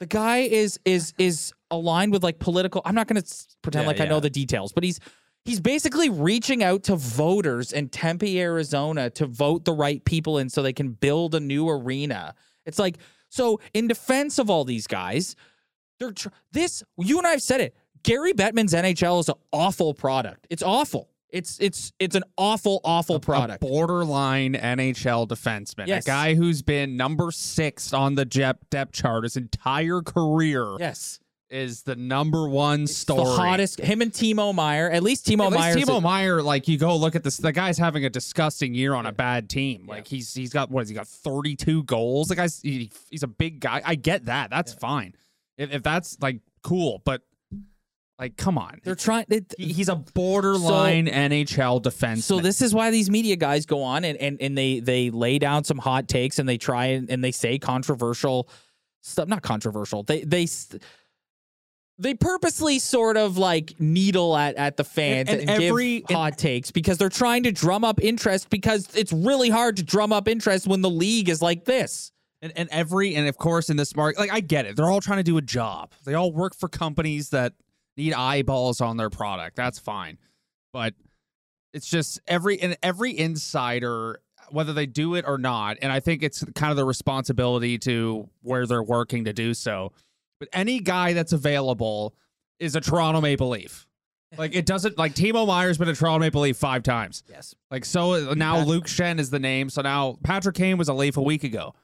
the 0.00 0.06
guy 0.06 0.38
is 0.38 0.80
is 0.84 1.12
is 1.18 1.52
aligned 1.70 2.12
with 2.12 2.22
like 2.22 2.38
political 2.38 2.80
i'm 2.84 2.94
not 2.94 3.08
going 3.08 3.20
to 3.20 3.34
pretend 3.62 3.82
Yeah, 3.84 3.88
like 3.88 4.00
i 4.00 4.04
know 4.06 4.20
the 4.20 4.30
details 4.30 4.72
but 4.72 4.84
he's 4.84 5.00
he's 5.46 5.60
basically 5.60 6.10
reaching 6.10 6.62
out 6.62 6.82
to 6.84 6.96
voters 6.96 7.72
in 7.72 7.88
tempe 7.88 8.40
arizona 8.40 9.08
to 9.10 9.26
vote 9.26 9.64
the 9.64 9.72
right 9.72 10.04
people 10.04 10.38
in 10.38 10.50
so 10.50 10.62
they 10.62 10.72
can 10.72 10.90
build 10.90 11.34
a 11.34 11.40
new 11.40 11.68
arena. 11.68 12.34
It's 12.66 12.78
like 12.78 12.98
so 13.28 13.60
in 13.72 13.86
defense 13.88 14.38
of 14.38 14.50
all 14.50 14.64
these 14.64 14.86
guys 14.86 15.36
they're 15.98 16.12
tr- 16.12 16.28
this 16.52 16.82
you 16.98 17.16
and 17.18 17.26
i've 17.26 17.42
said 17.42 17.60
it 17.60 17.74
gary 18.02 18.32
bettman's 18.32 18.74
nhl 18.74 19.20
is 19.20 19.28
an 19.28 19.36
awful 19.52 19.94
product. 19.94 20.46
It's 20.50 20.62
awful. 20.62 21.10
It's 21.30 21.58
it's 21.60 21.92
it's 21.98 22.14
an 22.14 22.22
awful 22.38 22.80
awful 22.84 23.18
product 23.18 23.62
A 23.62 23.66
borderline 23.66 24.54
NHL 24.54 25.26
defenseman. 25.26 25.88
Yes. 25.88 26.04
A 26.04 26.06
guy 26.06 26.34
who's 26.34 26.62
been 26.62 26.96
number 26.96 27.30
six 27.32 27.92
on 27.92 28.14
the 28.14 28.24
depth, 28.24 28.70
depth 28.70 28.92
chart 28.92 29.24
his 29.24 29.36
entire 29.36 30.02
career. 30.02 30.76
Yes 30.78 31.18
is 31.48 31.82
the 31.82 31.94
number 31.94 32.48
one 32.48 32.82
It's 32.82 32.96
story. 32.96 33.24
the 33.24 33.30
hottest 33.30 33.80
him 33.80 34.02
and 34.02 34.10
timo 34.12 34.52
meier 34.54 34.90
at 34.90 35.02
least 35.02 35.26
timo 35.26 35.50
meier 35.52 35.76
Timo 35.76 36.02
Meier, 36.02 36.42
like 36.42 36.66
you 36.66 36.76
go 36.76 36.96
look 36.96 37.14
at 37.14 37.22
this, 37.22 37.36
the 37.36 37.52
guy's 37.52 37.78
having 37.78 38.04
a 38.04 38.10
disgusting 38.10 38.74
year 38.74 38.94
on 38.94 39.06
a 39.06 39.12
bad 39.12 39.48
team. 39.48 39.84
Yeah. 39.86 39.94
Like 39.94 40.08
he's 40.08 40.34
he's 40.34 40.52
got 40.52 40.70
what 40.70 40.80
has 40.80 40.88
he 40.88 40.94
got 40.94 41.06
thirty 41.06 41.54
two 41.54 41.84
goals? 41.84 42.28
The 42.28 42.34
guy's 42.36 42.60
he, 42.60 42.90
he's 43.10 43.22
a 43.22 43.28
big 43.28 43.60
guy. 43.60 43.80
I 43.84 43.94
get 43.94 44.24
that. 44.26 44.50
That's 44.50 44.72
fine. 44.74 45.14
If, 45.56 45.72
if 45.72 45.82
that's 45.82 46.16
like 46.20 46.40
cool, 46.62 47.00
but 47.04 47.22
like 48.18 48.36
come 48.36 48.56
on, 48.58 48.80
they're 48.82 48.94
trying 48.94 49.26
they, 49.28 49.42
He- 49.58 49.72
he's 49.74 49.88
a 49.88 49.96
borderline 49.96 51.06
NHL 51.06 51.82
defense. 51.82 52.24
So 52.24 52.40
this 52.40 52.62
is 52.62 52.74
why 52.74 52.90
these 52.90 53.10
media 53.10 53.36
guys 53.36 53.66
go 53.66 53.82
on 53.82 54.04
and, 54.04 54.18
and, 54.18 54.38
and 54.40 54.56
they 54.56 54.80
they 54.80 55.10
lay 55.10 55.38
down 55.38 55.64
some 55.64 55.78
hot 55.78 56.08
takes 56.08 56.38
and 56.38 56.48
they 56.48 56.56
try 56.58 56.86
and, 56.86 57.10
and 57.10 57.22
they 57.22 57.30
say 57.32 57.58
controversial 57.58 58.48
stuff. 59.02 59.28
Not 59.28 59.42
controversial. 59.42 60.02
They 60.02 60.22
they 60.24 60.46
they 61.98 62.14
purposely 62.14 62.78
sort 62.78 63.16
of 63.16 63.38
like 63.38 63.74
needle 63.78 64.36
at, 64.36 64.54
at 64.56 64.76
the 64.76 64.84
fans 64.84 65.28
And- 65.30 65.40
and, 65.40 65.50
and 65.50 65.62
every- 65.62 66.00
give 66.00 66.16
hot 66.16 66.36
takes 66.38 66.70
because 66.70 66.98
they're 66.98 67.08
trying 67.08 67.44
to 67.44 67.52
drum 67.52 67.84
up 67.84 68.02
interest 68.02 68.50
because 68.50 68.88
it's 68.94 69.12
really 69.12 69.48
hard 69.48 69.76
to 69.78 69.82
drum 69.82 70.12
up 70.12 70.28
interest 70.28 70.66
when 70.66 70.82
the 70.82 70.90
league 70.90 71.28
is 71.28 71.40
like 71.40 71.64
this. 71.64 72.12
and, 72.42 72.52
and 72.54 72.68
every 72.70 73.14
and 73.14 73.26
of 73.28 73.38
course 73.38 73.70
in 73.70 73.76
this 73.78 73.96
market 73.96 74.18
like 74.20 74.30
i 74.30 74.40
get 74.40 74.66
it. 74.66 74.76
They're 74.76 74.90
all 74.90 75.00
trying 75.00 75.18
to 75.18 75.22
do 75.24 75.38
a 75.38 75.42
job. 75.42 75.92
They 76.04 76.12
all 76.14 76.30
work 76.32 76.54
for 76.54 76.68
companies 76.68 77.30
that 77.30 77.54
need 77.96 78.12
eyeballs 78.12 78.82
on 78.82 78.98
their 78.98 79.08
product. 79.08 79.56
That's 79.56 79.78
fine. 79.78 80.18
But 80.74 80.92
it's 81.72 81.88
just 81.88 82.20
every 82.26 82.60
and 82.60 82.76
every 82.82 83.16
insider 83.18 84.20
whether 84.50 84.72
they 84.74 84.86
do 84.86 85.14
it 85.16 85.24
or 85.26 85.38
not 85.38 85.76
and 85.82 85.90
i 85.90 85.98
think 85.98 86.22
it's 86.22 86.44
kind 86.54 86.70
of 86.70 86.76
the 86.76 86.84
responsibility 86.84 87.78
to 87.78 88.28
where 88.42 88.64
they're 88.66 88.82
working 88.82 89.24
to 89.24 89.32
do 89.32 89.52
so 89.54 89.92
but 90.38 90.48
any 90.52 90.80
guy 90.80 91.12
that's 91.12 91.32
available 91.32 92.14
is 92.58 92.74
a 92.76 92.80
toronto 92.80 93.20
maple 93.20 93.48
leaf 93.48 93.86
like 94.38 94.54
it 94.54 94.66
doesn't 94.66 94.98
like 94.98 95.14
timo 95.14 95.46
meier's 95.46 95.78
been 95.78 95.88
a 95.88 95.94
toronto 95.94 96.18
maple 96.20 96.40
leaf 96.42 96.56
five 96.56 96.82
times 96.82 97.22
Yes. 97.28 97.54
like 97.70 97.84
so 97.84 98.30
uh, 98.30 98.34
now 98.34 98.56
Pat- 98.56 98.66
Luke 98.66 98.86
Schenn 98.86 99.18
is 99.18 99.30
the 99.30 99.38
name. 99.38 99.70
So 99.70 99.82
now 99.82 100.18
Patrick 100.24 100.56
Kane 100.56 100.76
was 100.78 100.88
a 100.88 100.94
Leaf 100.94 101.16
a 101.16 101.22
week 101.22 101.44
ago. 101.44 101.74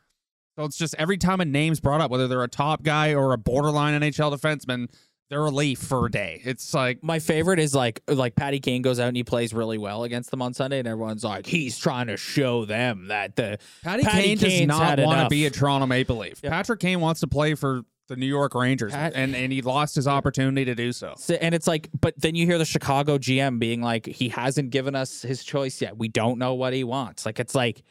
So 0.59 0.65
it's 0.65 0.77
just 0.77 0.95
every 0.99 1.17
time 1.17 1.41
a 1.41 1.45
name's 1.47 1.81
brought 1.81 2.01
up, 2.03 2.11
whether 2.11 2.29
they're 2.29 2.43
a 2.43 2.49
top 2.49 2.83
guy 2.83 3.15
or 3.15 3.33
a 3.33 3.39
borderline 3.39 3.99
NHL 3.99 4.37
defenseman, 4.37 4.89
they're 5.31 5.45
a 5.47 5.51
Leaf 5.51 5.79
for 5.79 6.05
a 6.07 6.11
day. 6.11 6.43
It's 6.45 6.75
like 6.75 7.03
My 7.03 7.21
favorite 7.21 7.59
is 7.59 7.75
like 7.75 8.03
like 8.09 8.35
Patty 8.35 8.61
Kane 8.61 8.83
goes 8.83 8.99
out 9.01 9.09
and 9.09 9.17
he 9.17 9.25
plays 9.25 9.55
really 9.55 9.79
well 9.79 10.03
against 10.05 10.31
them 10.31 10.43
on 10.43 10.53
Sunday 10.53 10.79
and 10.81 10.87
everyone's 10.89 11.25
like 11.25 11.47
he's 11.47 11.79
trying 11.79 12.09
to 12.09 12.17
show 12.19 12.65
them 12.67 13.07
that 13.09 13.37
the 13.37 13.59
Patty, 13.83 14.03
Patty 14.03 14.37
Kane 14.37 14.39
does 14.39 14.67
not 14.67 14.99
want 15.01 15.21
to 15.23 15.29
be 15.29 15.47
a 15.47 15.51
Toronto 15.51 15.87
Maple 15.87 16.17
Leaf. 16.19 16.41
Yep. 16.43 16.53
Patrick 16.53 16.81
Kane 16.81 17.01
wants 17.01 17.21
to 17.21 17.29
play 17.29 17.55
for 17.55 17.83
the 18.09 18.17
New 18.17 18.27
York 18.27 18.55
Rangers, 18.55 18.93
Pat- 18.93 19.13
and 19.15 19.35
and 19.35 19.53
he 19.53 19.63
lost 19.63 19.95
his 19.95 20.07
opportunity 20.09 20.65
to 20.65 20.75
do 20.75 20.93
so. 20.93 21.15
So- 21.17 21.35
and 21.35 21.55
it's 21.55 21.67
like, 21.67 21.89
but 22.01 22.15
then 22.19 22.35
you 22.35 22.47
hear 22.47 22.59
the 22.59 22.65
Chicago 22.65 23.19
GM 23.19 23.59
being 23.59 23.81
like, 23.81 24.07
he 24.07 24.29
hasn't 24.29 24.71
given 24.71 24.95
us 24.95 25.23
his 25.23 25.45
choice 25.45 25.81
yet. 25.81 25.97
We 25.97 26.09
don't 26.09 26.39
know 26.39 26.55
what 26.55 26.73
he 26.73 26.85
wants. 26.85 27.25
Like, 27.25 27.39
it's 27.41 27.55
like, 27.55 27.83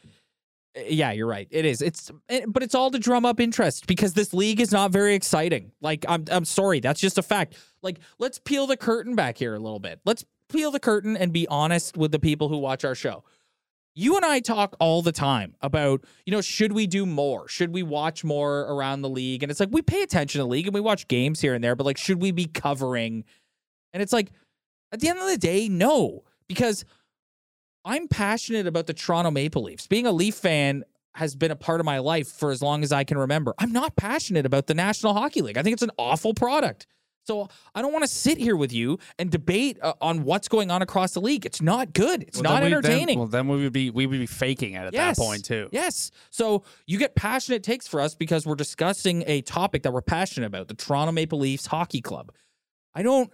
eh, 0.74 0.84
yeah, 0.90 1.12
you're 1.12 1.26
right. 1.26 1.48
It 1.50 1.64
is. 1.64 1.80
It's, 1.82 2.10
eh, 2.28 2.42
but 2.46 2.62
it's 2.62 2.74
all 2.74 2.90
to 2.90 2.98
drum 2.98 3.24
up 3.24 3.40
interest 3.40 3.86
because 3.86 4.14
this 4.14 4.32
league 4.34 4.60
is 4.60 4.70
not 4.70 4.90
very 4.90 5.14
exciting. 5.14 5.72
Like, 5.80 6.04
I'm, 6.08 6.24
I'm 6.30 6.44
sorry, 6.44 6.80
that's 6.80 7.00
just 7.00 7.18
a 7.18 7.22
fact. 7.22 7.56
Like, 7.82 7.98
let's 8.18 8.38
peel 8.38 8.66
the 8.66 8.76
curtain 8.76 9.14
back 9.16 9.38
here 9.38 9.54
a 9.54 9.58
little 9.58 9.80
bit. 9.80 10.00
Let's 10.04 10.24
peel 10.48 10.70
the 10.70 10.80
curtain 10.80 11.16
and 11.16 11.32
be 11.32 11.48
honest 11.48 11.96
with 11.96 12.12
the 12.12 12.18
people 12.18 12.48
who 12.48 12.58
watch 12.58 12.84
our 12.84 12.94
show. 12.94 13.24
You 13.94 14.16
and 14.16 14.24
I 14.24 14.40
talk 14.40 14.74
all 14.80 15.02
the 15.02 15.12
time 15.12 15.54
about, 15.60 16.04
you 16.24 16.32
know, 16.32 16.40
should 16.40 16.72
we 16.72 16.86
do 16.86 17.04
more? 17.04 17.46
Should 17.48 17.74
we 17.74 17.82
watch 17.82 18.24
more 18.24 18.60
around 18.60 19.02
the 19.02 19.10
league? 19.10 19.42
And 19.42 19.50
it's 19.50 19.60
like 19.60 19.68
we 19.70 19.82
pay 19.82 20.02
attention 20.02 20.38
to 20.38 20.44
the 20.44 20.48
league 20.48 20.66
and 20.66 20.74
we 20.74 20.80
watch 20.80 21.08
games 21.08 21.40
here 21.40 21.54
and 21.54 21.62
there, 21.62 21.76
but 21.76 21.84
like, 21.84 21.98
should 21.98 22.20
we 22.22 22.30
be 22.30 22.46
covering? 22.46 23.24
And 23.92 24.02
it's 24.02 24.12
like, 24.12 24.30
at 24.92 25.00
the 25.00 25.08
end 25.08 25.18
of 25.18 25.28
the 25.28 25.36
day, 25.36 25.68
no, 25.68 26.24
because 26.48 26.84
I'm 27.84 28.08
passionate 28.08 28.66
about 28.66 28.86
the 28.86 28.94
Toronto 28.94 29.30
Maple 29.30 29.62
Leafs. 29.62 29.86
Being 29.86 30.06
a 30.06 30.12
Leaf 30.12 30.36
fan 30.36 30.84
has 31.14 31.34
been 31.34 31.50
a 31.50 31.56
part 31.56 31.80
of 31.80 31.86
my 31.86 31.98
life 31.98 32.28
for 32.28 32.50
as 32.50 32.62
long 32.62 32.82
as 32.82 32.92
I 32.92 33.04
can 33.04 33.18
remember. 33.18 33.54
I'm 33.58 33.72
not 33.72 33.96
passionate 33.96 34.46
about 34.46 34.66
the 34.66 34.74
National 34.74 35.12
Hockey 35.12 35.42
League. 35.42 35.58
I 35.58 35.62
think 35.62 35.74
it's 35.74 35.82
an 35.82 35.90
awful 35.98 36.32
product. 36.32 36.86
So 37.24 37.48
I 37.74 37.82
don't 37.82 37.92
want 37.92 38.02
to 38.04 38.08
sit 38.08 38.36
here 38.38 38.56
with 38.56 38.72
you 38.72 38.98
and 39.18 39.30
debate 39.30 39.78
uh, 39.80 39.92
on 40.00 40.24
what's 40.24 40.48
going 40.48 40.70
on 40.70 40.82
across 40.82 41.12
the 41.12 41.20
league. 41.20 41.46
It's 41.46 41.62
not 41.62 41.92
good. 41.92 42.22
It's 42.24 42.38
Well, 42.38 42.44
not 42.44 42.62
then 42.62 42.64
we- 42.64 42.68
then- 42.70 42.78
entertaining. 42.84 43.18
well, 43.18 43.28
then 43.28 43.48
we 43.48 43.62
would 43.62 43.72
be 43.72 43.90
we 43.90 44.06
would 44.06 44.18
be 44.18 44.26
faking 44.26 44.74
it 44.74 44.78
at 44.86 44.92
Yes. 44.92 45.16
that 45.16 45.22
point 45.22 45.44
too. 45.44 45.68
Yes. 45.72 46.10
So 46.30 46.64
you 46.86 46.98
get 46.98 47.14
passionate 47.14 47.62
takes 47.62 47.86
for 47.86 48.00
us 48.00 48.14
because 48.14 48.46
we're 48.46 48.54
discussing 48.56 49.22
a 49.26 49.42
topic 49.42 49.82
that 49.84 49.92
we're 49.92 50.02
passionate 50.02 50.46
about, 50.46 50.68
the 50.68 50.74
Toronto 50.74 51.12
Maple 51.12 51.38
Leafs 51.38 51.66
Hockey 51.66 52.00
Club. 52.00 52.32
I 52.94 53.02
don't 53.02 53.32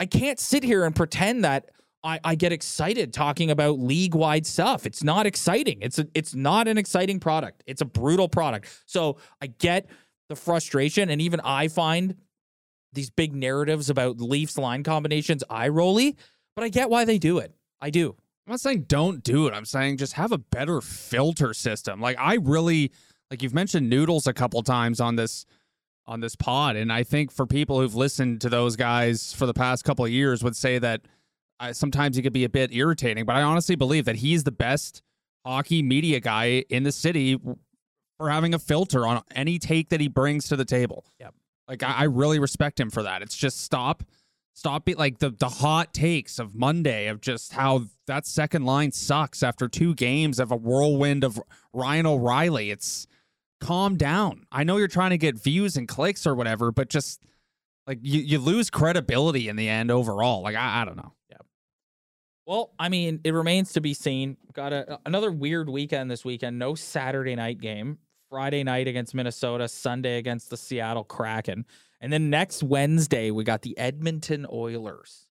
I 0.00 0.06
can't 0.06 0.38
sit 0.38 0.62
here 0.64 0.84
and 0.84 0.94
pretend 0.94 1.44
that 1.44 1.70
I, 2.04 2.20
I 2.22 2.34
get 2.36 2.52
excited 2.52 3.12
talking 3.12 3.50
about 3.50 3.80
league 3.80 4.14
wide 4.14 4.46
stuff. 4.46 4.86
It's 4.86 5.02
not 5.02 5.26
exciting. 5.26 5.78
It's 5.80 5.98
a, 5.98 6.06
it's 6.14 6.32
not 6.34 6.68
an 6.68 6.78
exciting 6.78 7.18
product. 7.18 7.64
It's 7.66 7.80
a 7.80 7.84
brutal 7.84 8.28
product. 8.28 8.68
So 8.86 9.18
I 9.42 9.48
get 9.48 9.88
the 10.28 10.36
frustration, 10.36 11.10
and 11.10 11.20
even 11.20 11.40
I 11.42 11.66
find 11.66 12.14
these 12.92 13.10
big 13.10 13.34
narratives 13.34 13.90
about 13.90 14.20
Leafs 14.20 14.58
line 14.58 14.82
combinations 14.82 15.44
eye 15.50 15.68
rolly, 15.68 16.16
but 16.56 16.64
I 16.64 16.68
get 16.68 16.90
why 16.90 17.04
they 17.04 17.18
do 17.18 17.38
it. 17.38 17.52
I 17.80 17.90
do. 17.90 18.16
I'm 18.46 18.52
not 18.52 18.60
saying 18.60 18.86
don't 18.88 19.22
do 19.22 19.46
it. 19.46 19.54
I'm 19.54 19.66
saying 19.66 19.98
just 19.98 20.14
have 20.14 20.32
a 20.32 20.38
better 20.38 20.80
filter 20.80 21.52
system. 21.52 22.00
Like 22.00 22.16
I 22.18 22.36
really 22.36 22.92
like 23.30 23.42
you've 23.42 23.54
mentioned 23.54 23.90
noodles 23.90 24.26
a 24.26 24.32
couple 24.32 24.62
times 24.62 25.00
on 25.00 25.16
this 25.16 25.44
on 26.06 26.20
this 26.20 26.34
pod 26.34 26.74
and 26.76 26.90
I 26.90 27.04
think 27.04 27.30
for 27.30 27.46
people 27.46 27.78
who've 27.78 27.94
listened 27.94 28.40
to 28.40 28.48
those 28.48 28.76
guys 28.76 29.34
for 29.34 29.44
the 29.44 29.52
past 29.52 29.84
couple 29.84 30.06
of 30.06 30.10
years 30.10 30.42
would 30.42 30.56
say 30.56 30.78
that 30.78 31.02
uh, 31.60 31.74
sometimes 31.74 32.16
he 32.16 32.22
could 32.22 32.32
be 32.32 32.44
a 32.44 32.48
bit 32.48 32.72
irritating, 32.72 33.26
but 33.26 33.36
I 33.36 33.42
honestly 33.42 33.76
believe 33.76 34.06
that 34.06 34.16
he's 34.16 34.44
the 34.44 34.52
best 34.52 35.02
hockey 35.44 35.82
media 35.82 36.20
guy 36.20 36.64
in 36.70 36.84
the 36.84 36.92
city 36.92 37.38
for 38.16 38.30
having 38.30 38.54
a 38.54 38.58
filter 38.58 39.06
on 39.06 39.22
any 39.34 39.58
take 39.58 39.90
that 39.90 40.00
he 40.00 40.08
brings 40.08 40.48
to 40.48 40.56
the 40.56 40.64
table. 40.64 41.04
Yep. 41.20 41.34
Like 41.68 41.82
I, 41.82 41.92
I 41.92 42.04
really 42.04 42.38
respect 42.38 42.80
him 42.80 42.90
for 42.90 43.02
that. 43.02 43.22
It's 43.22 43.36
just 43.36 43.60
stop 43.60 44.02
Stop 44.58 44.88
it 44.88 44.98
like 44.98 45.20
the 45.20 45.30
the 45.30 45.48
hot 45.48 45.94
takes 45.94 46.40
of 46.40 46.52
Monday 46.52 47.06
of 47.06 47.20
just 47.20 47.52
how 47.52 47.84
that 48.08 48.26
second 48.26 48.64
line 48.64 48.90
sucks 48.90 49.44
after 49.44 49.68
two 49.68 49.94
games 49.94 50.40
of 50.40 50.50
a 50.50 50.56
whirlwind 50.56 51.22
of 51.22 51.40
Ryan 51.72 52.06
O'Reilly. 52.06 52.72
It's 52.72 53.06
calm 53.60 53.96
down. 53.96 54.46
I 54.50 54.64
know 54.64 54.76
you're 54.76 54.88
trying 54.88 55.10
to 55.10 55.16
get 55.16 55.40
views 55.40 55.76
and 55.76 55.86
clicks 55.86 56.26
or 56.26 56.34
whatever, 56.34 56.72
but 56.72 56.88
just 56.88 57.22
like 57.86 58.00
you, 58.02 58.20
you 58.20 58.40
lose 58.40 58.68
credibility 58.68 59.48
in 59.48 59.54
the 59.54 59.68
end 59.68 59.92
overall. 59.92 60.42
Like 60.42 60.56
I, 60.56 60.82
I 60.82 60.84
don't 60.84 60.96
know. 60.96 61.12
Yeah. 61.30 61.36
Well, 62.44 62.72
I 62.80 62.88
mean, 62.88 63.20
it 63.22 63.34
remains 63.34 63.74
to 63.74 63.80
be 63.80 63.94
seen. 63.94 64.38
Got 64.52 64.72
a, 64.72 64.98
another 65.06 65.30
weird 65.30 65.68
weekend 65.68 66.10
this 66.10 66.24
weekend. 66.24 66.58
No 66.58 66.74
Saturday 66.74 67.36
night 67.36 67.60
game. 67.60 67.98
Friday 68.30 68.62
night 68.64 68.88
against 68.88 69.14
Minnesota, 69.14 69.68
Sunday 69.68 70.18
against 70.18 70.50
the 70.50 70.56
Seattle 70.56 71.04
Kraken. 71.04 71.64
And 72.00 72.12
then 72.12 72.30
next 72.30 72.62
Wednesday, 72.62 73.30
we 73.30 73.44
got 73.44 73.62
the 73.62 73.76
Edmonton 73.78 74.46
Oilers. 74.52 75.26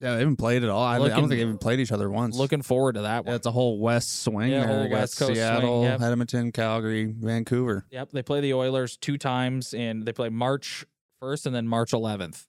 Yeah, 0.00 0.14
they 0.14 0.18
haven't 0.20 0.36
played 0.36 0.64
at 0.64 0.70
all. 0.70 0.82
I, 0.82 0.96
I 0.96 0.98
don't 0.98 1.10
think 1.16 1.28
they 1.30 1.40
even 1.42 1.58
played 1.58 1.78
each 1.78 1.92
other 1.92 2.10
once. 2.10 2.36
Looking 2.36 2.62
forward 2.62 2.94
to 2.94 3.02
that 3.02 3.24
one. 3.24 3.36
it's 3.36 3.46
a 3.46 3.52
whole 3.52 3.78
West 3.78 4.22
swing. 4.24 4.50
Yeah, 4.50 4.66
whole 4.66 4.88
West 4.90 5.16
Coast 5.16 5.26
swing, 5.28 5.36
Seattle, 5.36 5.84
yep. 5.84 6.00
Edmonton, 6.00 6.50
Calgary, 6.50 7.14
Vancouver. 7.16 7.86
Yep, 7.92 8.10
they 8.10 8.22
play 8.22 8.40
the 8.40 8.54
Oilers 8.54 8.96
two 8.96 9.16
times, 9.16 9.72
and 9.74 10.04
they 10.04 10.12
play 10.12 10.28
March 10.28 10.84
1st 11.22 11.46
and 11.46 11.54
then 11.54 11.68
March 11.68 11.92
11th. 11.92 12.46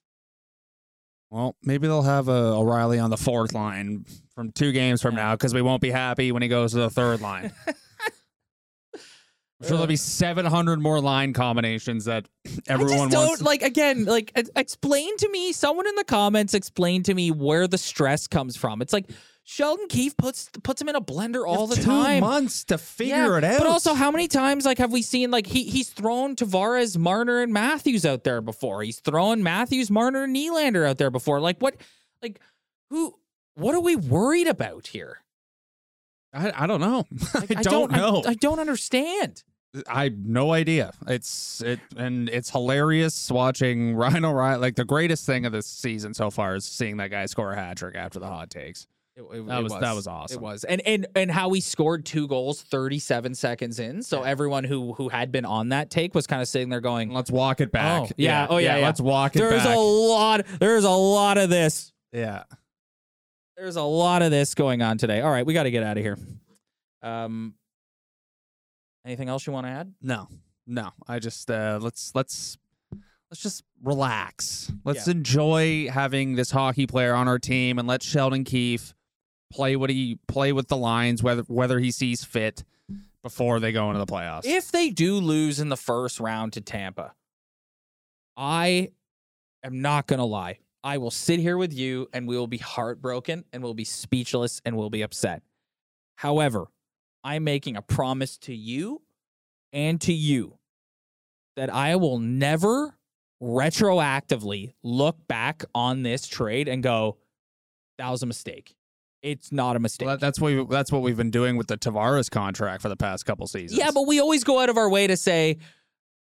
Well, 1.29 1.55
maybe 1.61 1.85
they'll 1.87 2.01
have 2.01 2.27
uh, 2.27 2.57
O'Reilly 2.59 2.97
on 2.97 3.11
the 3.11 3.17
fourth 3.17 3.53
line 3.53 4.05
from 4.33 4.51
two 4.51 4.71
games 4.71 5.03
from 5.03 5.15
Yeah. 5.15 5.23
now 5.23 5.31
because 5.35 5.53
we 5.53 5.61
won't 5.61 5.81
be 5.81 5.91
happy 5.91 6.31
when 6.31 6.41
he 6.41 6.47
goes 6.47 6.71
to 6.71 6.77
the 6.79 6.89
third 6.89 7.21
line. 7.21 7.51
I'm 9.63 9.67
sure 9.69 9.77
there'll 9.77 9.87
be 9.87 9.95
700 9.95 10.81
more 10.81 10.99
line 10.99 11.33
combinations 11.33 12.05
that 12.05 12.27
everyone 12.67 12.93
I 12.99 13.03
just 13.03 13.11
don't 13.11 13.27
wants. 13.27 13.41
like 13.41 13.61
again 13.61 14.05
like 14.05 14.31
explain 14.55 15.15
to 15.17 15.29
me 15.29 15.51
someone 15.53 15.87
in 15.87 15.95
the 15.95 16.03
comments 16.03 16.53
explain 16.53 17.03
to 17.03 17.13
me 17.13 17.31
where 17.31 17.67
the 17.67 17.77
stress 17.77 18.27
comes 18.27 18.55
from. 18.57 18.81
It's 18.81 18.93
like 18.93 19.09
Sheldon 19.45 19.87
Keefe 19.89 20.15
puts 20.15 20.49
puts 20.63 20.81
him 20.81 20.87
in 20.89 20.95
a 20.95 21.01
blender 21.01 21.45
all 21.45 21.67
the 21.67 21.75
two 21.75 21.83
time. 21.83 22.21
months 22.21 22.63
to 22.65 22.77
figure 22.77 23.13
Yeah, 23.15 23.37
it 23.39 23.43
out. 23.43 23.57
But 23.57 23.67
also, 23.67 23.93
how 23.93 24.09
many 24.09 24.27
times 24.29 24.65
like 24.65 24.77
have 24.77 24.91
we 24.93 25.01
seen 25.01 25.31
like 25.31 25.47
he 25.47 25.63
he's 25.65 25.89
thrown 25.89 26.35
Tavares, 26.37 26.97
Marner, 26.97 27.41
and 27.41 27.51
Matthews 27.51 28.05
out 28.05 28.23
there 28.23 28.39
before? 28.41 28.83
He's 28.83 28.99
thrown 29.01 29.43
Matthews, 29.43 29.91
Marner, 29.91 30.23
and 30.23 30.35
Nylander 30.35 30.87
out 30.87 30.97
there 30.97 31.11
before. 31.11 31.41
Like 31.41 31.59
what? 31.59 31.75
Like 32.21 32.39
who? 32.89 33.15
What 33.55 33.75
are 33.75 33.81
we 33.81 33.95
worried 33.97 34.47
about 34.47 34.87
here? 34.87 35.17
I, 36.33 36.63
I 36.63 36.67
don't 36.67 36.81
know. 36.81 37.05
Like, 37.35 37.57
I 37.57 37.61
don't 37.63 37.91
know. 37.91 38.23
I, 38.25 38.29
I 38.31 38.33
don't 38.35 38.59
understand. 38.59 39.43
I 39.87 40.09
no 40.15 40.53
idea. 40.53 40.91
It's 41.07 41.61
it 41.61 41.79
and 41.97 42.29
it's 42.29 42.49
hilarious 42.51 43.31
watching 43.31 43.95
Ryan 43.97 44.25
O'Reilly. 44.25 44.59
Like 44.59 44.75
the 44.75 44.85
greatest 44.85 45.25
thing 45.25 45.45
of 45.45 45.51
this 45.51 45.65
season 45.65 46.13
so 46.13 46.29
far 46.29 46.55
is 46.55 46.65
seeing 46.65 46.97
that 46.97 47.09
guy 47.09 47.25
score 47.25 47.51
a 47.51 47.55
hat 47.55 47.77
trick 47.77 47.95
after 47.95 48.19
the 48.19 48.27
hot 48.27 48.49
takes. 48.49 48.85
It, 49.15 49.21
it- 49.21 49.45
That 49.47 49.59
it 49.59 49.63
was- 49.63 49.79
that 49.79 49.95
was 49.95 50.07
awesome. 50.07 50.37
It 50.37 50.41
was, 50.41 50.63
and 50.63 50.81
and 50.87 51.07
and 51.15 51.29
how 51.31 51.51
he 51.51 51.61
scored 51.61 52.05
two 52.05 52.27
goals, 52.27 52.61
thirty-seven 52.61 53.35
seconds 53.35 53.79
in. 53.79 54.01
So 54.03 54.23
Yeah. 54.23 54.29
everyone 54.29 54.63
who 54.63 54.93
who 54.93 55.09
had 55.09 55.31
been 55.31 55.45
on 55.45 55.69
that 55.69 55.89
take 55.91 56.13
was 56.15 56.25
kind 56.27 56.41
of 56.41 56.47
sitting 56.47 56.69
there 56.69 56.81
going, 56.81 57.11
Let's 57.13 57.29
walk 57.31 57.61
it 57.61 57.71
back. 57.71 58.01
Oh, 58.03 58.09
yeah. 58.17 58.47
Oh, 58.49 58.57
yeah, 58.57 58.77
yeah. 58.77 58.85
Let's 58.85 58.99
walk 59.01 59.35
it 59.35 59.39
back. 59.39 59.49
"There's 59.49 59.63
back. 59.63 59.75
a 59.75 59.79
lot. 59.79 60.45
There's 60.59 60.83
a 60.83 60.89
lot 60.89 61.37
of 61.37 61.49
this. 61.49 61.93
yeah. 62.11 62.43
There's 63.55 63.75
a 63.75 63.83
lot 63.83 64.23
of 64.23 64.31
this 64.31 64.55
going 64.55 64.81
on 64.81 64.97
today. 64.97 65.21
All 65.21 65.29
right, 65.31 65.45
we 65.45 65.53
got 65.53 65.63
to 65.63 65.71
get 65.71 65.83
out 65.83 65.95
of 65.97 66.03
here. 66.03 66.17
Um, 67.03 67.53
anything 69.05 69.29
else 69.29 69.45
you 69.47 69.53
want 69.53 69.65
to 69.67 69.71
add? 69.71 69.93
No, 70.01 70.27
no. 70.67 70.91
I 71.07 71.19
just 71.19 71.49
uh 71.49 71.79
let's 71.81 72.11
let's 72.15 72.57
let's 73.29 73.41
just 73.41 73.63
relax. 73.81 74.71
Let's 74.85 75.07
Yeah. 75.07 75.11
enjoy 75.11 75.89
having 75.89 76.35
this 76.35 76.51
hockey 76.51 76.87
player 76.87 77.13
on 77.13 77.27
our 77.27 77.39
team 77.39 77.79
and 77.79 77.87
let 77.87 78.03
Sheldon 78.03 78.43
Keefe 78.43 78.93
play 79.51 79.75
what 79.75 79.89
he 79.89 80.19
play 80.27 80.51
with 80.51 80.67
the 80.67 80.77
lines 80.77 81.21
whether 81.21 81.43
whether 81.43 81.79
he 81.79 81.91
sees 81.91 82.23
fit 82.23 82.63
before 83.21 83.59
they 83.59 83.71
go 83.71 83.87
into 83.89 83.99
the 83.99 84.05
playoffs. 84.05 84.41
If 84.45 84.71
they 84.71 84.89
do 84.89 85.15
lose 85.15 85.59
in 85.59 85.69
the 85.69 85.77
first 85.77 86.19
round 86.19 86.53
to 86.53 86.61
Tampa, 86.61 87.13
I 88.35 88.89
am 89.63 89.81
not 89.81 90.07
going 90.07 90.19
to 90.19 90.25
lie. 90.25 90.59
I 90.83 90.97
will 90.97 91.11
sit 91.11 91.39
here 91.39 91.55
with 91.57 91.73
you 91.73 92.09
and 92.13 92.27
we 92.27 92.35
will 92.37 92.47
be 92.47 92.57
heartbroken 92.57 93.45
and 93.53 93.63
we'll 93.63 93.73
be 93.73 93.85
speechless 93.85 94.61
and 94.65 94.75
we'll 94.75 94.89
be 94.89 95.01
upset. 95.01 95.41
However, 96.15 96.65
I'm 97.23 97.43
making 97.43 97.77
a 97.77 97.81
promise 97.81 98.37
to 98.39 98.53
you 98.55 99.01
and 99.71 99.99
to 100.01 100.13
you 100.13 100.57
that 101.55 101.73
I 101.73 101.95
will 101.95 102.19
never 102.19 102.97
retroactively 103.41 104.73
look 104.83 105.27
back 105.27 105.63
on 105.75 106.03
this 106.03 106.27
trade 106.27 106.67
and 106.67 106.81
go, 106.81 107.17
that 107.97 108.09
was 108.09 108.23
a 108.23 108.25
mistake. 108.25 108.75
It's 109.21 109.51
not 109.51 109.75
a 109.75 109.79
mistake. 109.79 110.07
Well, 110.07 110.17
that's 110.17 110.39
what 110.39 110.53
we, 110.53 110.65
that's 110.69 110.91
what 110.91 111.01
we've 111.01 111.15
been 111.15 111.31
doing 111.31 111.55
with 111.55 111.67
the 111.67 111.77
Tavares 111.77 112.29
contract 112.29 112.81
for 112.81 112.89
the 112.89 112.97
past 112.97 113.25
couple 113.25 113.47
seasons. 113.47 113.79
Yeah, 113.79 113.91
but 113.91 114.05
we 114.05 114.19
always 114.19 114.43
go 114.43 114.59
out 114.59 114.69
of 114.69 114.77
our 114.77 114.89
way 114.89 115.07
to 115.07 115.15
say 115.15 115.59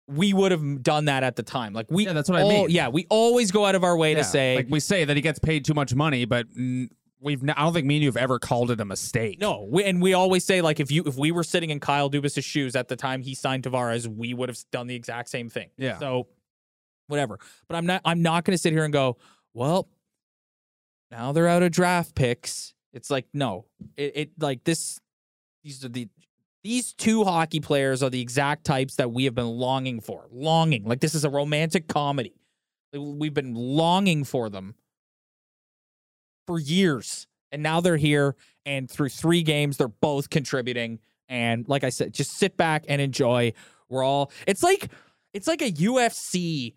we 0.07 0.33
would 0.33 0.51
have 0.51 0.83
done 0.83 1.05
that 1.05 1.23
at 1.23 1.35
the 1.37 1.43
time. 1.43 1.71
Like 1.71 1.85
we, 1.89 2.05
Yeah, 2.05 2.13
that's 2.13 2.29
what 2.29 2.39
I 2.39 2.43
mean. 2.43 2.69
Yeah, 2.69 2.89
we 2.89 3.05
always 3.09 3.51
go 3.51 3.65
out 3.65 3.75
of 3.75 3.83
our 3.83 3.95
way 3.95 4.11
Yeah, 4.11 4.17
to 4.17 4.23
say 4.25 4.55
like 4.57 4.67
we 4.69 4.81
say 4.81 5.05
that 5.05 5.15
he 5.15 5.21
gets 5.21 5.39
paid 5.39 5.63
too 5.63 5.73
much 5.73 5.95
money, 5.95 6.25
but 6.25 6.47
we've 7.21 7.43
n- 7.43 7.51
I 7.51 7.63
don't 7.63 7.73
think 7.73 7.85
me 7.85 7.95
and 7.95 8.03
you 8.03 8.09
have 8.09 8.17
ever 8.17 8.39
called 8.39 8.71
it 8.71 8.79
a 8.79 8.85
mistake. 8.85 9.39
no. 9.39 9.67
We, 9.69 9.83
and 9.83 10.01
we 10.01 10.13
always 10.13 10.45
say 10.45 10.61
like 10.61 10.79
if 10.79 10.91
you 10.91 11.03
if 11.05 11.17
we 11.17 11.31
were 11.31 11.43
sitting 11.43 11.69
in 11.69 11.79
Kyle 11.79 12.09
Dubas's 12.09 12.45
shoes 12.45 12.75
at 12.75 12.87
the 12.87 12.95
time 12.95 13.21
he 13.21 13.35
signed 13.35 13.63
Tavares, 13.63 14.07
we 14.07 14.33
would 14.33 14.49
have 14.49 14.59
done 14.71 14.87
the 14.87 14.95
exact 14.95 15.29
same 15.29 15.49
thing. 15.49 15.69
Yeah. 15.77 15.97
So 15.99 16.27
whatever. 17.07 17.39
But 17.67 17.75
I'm 17.75 17.85
not. 17.85 18.01
I'm 18.05 18.21
not 18.21 18.45
going 18.45 18.53
to 18.53 18.61
sit 18.61 18.73
here 18.73 18.83
and 18.83 18.93
go, 18.93 19.17
well, 19.53 19.89
now 21.11 21.31
they're 21.31 21.47
out 21.47 21.63
of 21.63 21.71
draft 21.71 22.15
picks. 22.15 22.73
It's 22.93 23.09
like 23.09 23.25
no. 23.33 23.65
It, 23.97 24.11
it 24.15 24.31
like 24.39 24.63
this. 24.63 24.99
These 25.63 25.83
are 25.83 25.89
the 25.89 26.07
these 26.63 26.93
two 26.93 27.23
hockey 27.23 27.59
players 27.59 28.03
are 28.03 28.09
the 28.09 28.21
exact 28.21 28.65
types 28.65 28.95
that 28.95 29.11
we 29.11 29.25
have 29.25 29.35
been 29.35 29.47
longing 29.47 30.01
for. 30.01 30.27
Longing. 30.31 30.83
Like 30.85 30.99
this 30.99 31.15
is 31.15 31.23
a 31.25 31.29
romantic 31.29 31.87
comedy. 31.87 32.33
We've 32.93 33.33
been 33.33 33.53
longing 33.53 34.23
for 34.23 34.49
them 34.49 34.75
for 36.49 36.57
years. 36.57 37.27
And 37.51 37.61
now 37.61 37.79
they're 37.79 37.95
here. 37.95 38.35
And 38.65 38.89
through 38.89 39.09
three 39.09 39.43
games, 39.43 39.77
they're 39.77 39.87
both 39.87 40.31
contributing. 40.31 40.97
And 41.27 41.69
like 41.69 41.83
I 41.83 41.89
said, 41.89 42.11
just 42.11 42.31
sit 42.31 42.57
back 42.57 42.85
and 42.87 42.99
enjoy. 42.99 43.53
We're 43.87 44.03
all 44.03 44.31
it's 44.47 44.63
like 44.63 44.89
it's 45.31 45.47
like 45.47 45.61
a 45.61 45.71
UFC. 45.71 46.73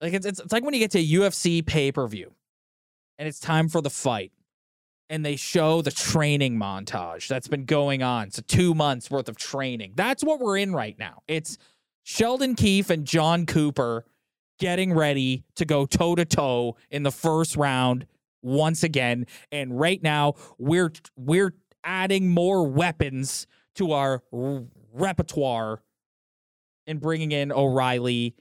Like 0.00 0.14
it's 0.14 0.26
it's, 0.26 0.40
it's 0.40 0.52
like 0.52 0.64
when 0.64 0.74
you 0.74 0.80
get 0.80 0.90
to 0.92 0.98
a 0.98 1.08
UFC 1.08 1.64
pay-per-view 1.64 2.32
and 3.18 3.28
it's 3.28 3.38
time 3.38 3.68
for 3.68 3.80
the 3.80 3.90
fight 3.90 4.32
and 5.08 5.24
they 5.24 5.36
show 5.36 5.80
the 5.80 5.92
training 5.92 6.58
montage 6.58 7.28
that's 7.28 7.46
been 7.46 7.66
going 7.66 8.02
on. 8.02 8.32
So 8.32 8.42
two 8.48 8.74
months 8.74 9.12
worth 9.12 9.28
of 9.28 9.36
training. 9.36 9.92
That's 9.94 10.24
what 10.24 10.40
we're 10.40 10.58
in 10.58 10.72
right 10.72 10.98
now. 10.98 11.22
It's 11.28 11.56
Sheldon 12.02 12.56
Keefe 12.56 12.90
and 12.90 13.04
Jon 13.04 13.46
Cooper 13.46 14.04
getting 14.58 14.92
ready 14.92 15.44
to 15.54 15.64
go 15.64 15.86
toe 15.86 16.16
to 16.16 16.24
toe 16.24 16.76
in 16.90 17.04
the 17.04 17.12
first 17.12 17.56
round 17.56 18.06
once 18.42 18.82
again. 18.82 19.26
And 19.52 19.78
right 19.78 20.02
now 20.02 20.34
we're 20.58 20.92
we're 21.16 21.54
adding 21.84 22.30
more 22.30 22.66
weapons 22.66 23.46
to 23.76 23.92
our 23.92 24.22
r- 24.32 24.64
repertoire 24.92 25.82
and 26.86 27.00
bringing 27.00 27.32
in 27.32 27.52
O'Reilly. 27.52 28.34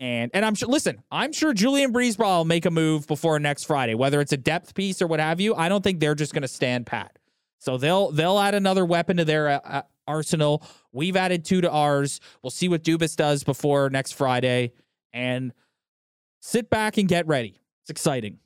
And 0.00 0.30
and 0.34 0.44
I'm 0.44 0.54
sure 0.54 0.68
listen, 0.68 1.02
I'm 1.10 1.32
sure 1.32 1.52
Julien 1.52 1.92
BriseBois 1.92 2.38
will 2.38 2.44
make 2.44 2.66
a 2.66 2.70
move 2.70 3.06
before 3.06 3.38
next 3.38 3.64
Friday, 3.64 3.94
whether 3.94 4.20
it's 4.20 4.32
a 4.32 4.36
depth 4.36 4.74
piece 4.74 5.00
or 5.00 5.06
what 5.06 5.20
have 5.20 5.40
you. 5.40 5.54
I 5.54 5.68
don't 5.68 5.82
think 5.82 6.00
they're 6.00 6.14
just 6.14 6.32
going 6.32 6.42
to 6.42 6.48
stand 6.48 6.86
pat. 6.86 7.18
So 7.58 7.78
they'll 7.78 8.10
they'll 8.10 8.38
add 8.40 8.54
another 8.54 8.84
weapon 8.84 9.18
to 9.18 9.24
their 9.24 9.48
uh, 9.48 9.60
uh, 9.64 9.82
arsenal. 10.08 10.66
We've 10.90 11.14
added 11.14 11.44
two 11.44 11.60
to 11.60 11.70
ours. 11.70 12.18
We'll 12.42 12.50
see 12.50 12.68
what 12.68 12.82
Dubas 12.82 13.14
does 13.14 13.44
before 13.44 13.88
next 13.88 14.12
Friday, 14.12 14.72
and 15.12 15.52
sit 16.40 16.68
back 16.68 16.98
and 16.98 17.06
get 17.06 17.28
ready. 17.28 17.60
It's 17.82 17.90
exciting. 17.90 18.38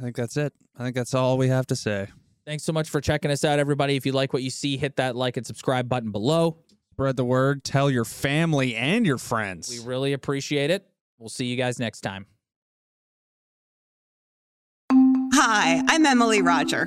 I 0.00 0.02
think 0.02 0.16
that's 0.16 0.38
it. 0.38 0.54
I 0.78 0.82
think 0.82 0.96
that's 0.96 1.12
all 1.12 1.36
we 1.36 1.48
have 1.48 1.66
to 1.66 1.76
say. 1.76 2.08
Thanks 2.46 2.64
so 2.64 2.72
much 2.72 2.88
for 2.88 3.02
checking 3.02 3.30
us 3.30 3.44
out, 3.44 3.58
everybody. 3.58 3.96
If 3.96 4.06
you 4.06 4.12
like 4.12 4.32
what 4.32 4.42
you 4.42 4.48
see, 4.48 4.78
hit 4.78 4.96
that 4.96 5.14
like 5.14 5.36
and 5.36 5.46
subscribe 5.46 5.90
button 5.90 6.10
below. 6.10 6.56
Spread 6.92 7.16
the 7.16 7.24
word. 7.24 7.64
Tell 7.64 7.90
your 7.90 8.06
family 8.06 8.74
and 8.74 9.04
your 9.04 9.18
friends. 9.18 9.68
We 9.68 9.86
really 9.86 10.14
appreciate 10.14 10.70
it. 10.70 10.86
We'll 11.18 11.28
see 11.28 11.44
you 11.44 11.56
guys 11.56 11.78
next 11.78 12.00
time. 12.00 12.24
Hi, 15.34 15.82
I'm 15.86 16.06
Emily 16.06 16.40
Roger, 16.40 16.86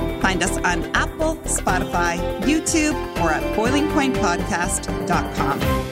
Find 0.21 0.43
us 0.43 0.57
on 0.57 0.83
Apple, 0.95 1.35
Spotify, 1.43 2.17
YouTube, 2.41 2.95
or 3.21 3.31
at 3.31 3.43
boilingpointpodcast.com. 3.57 5.91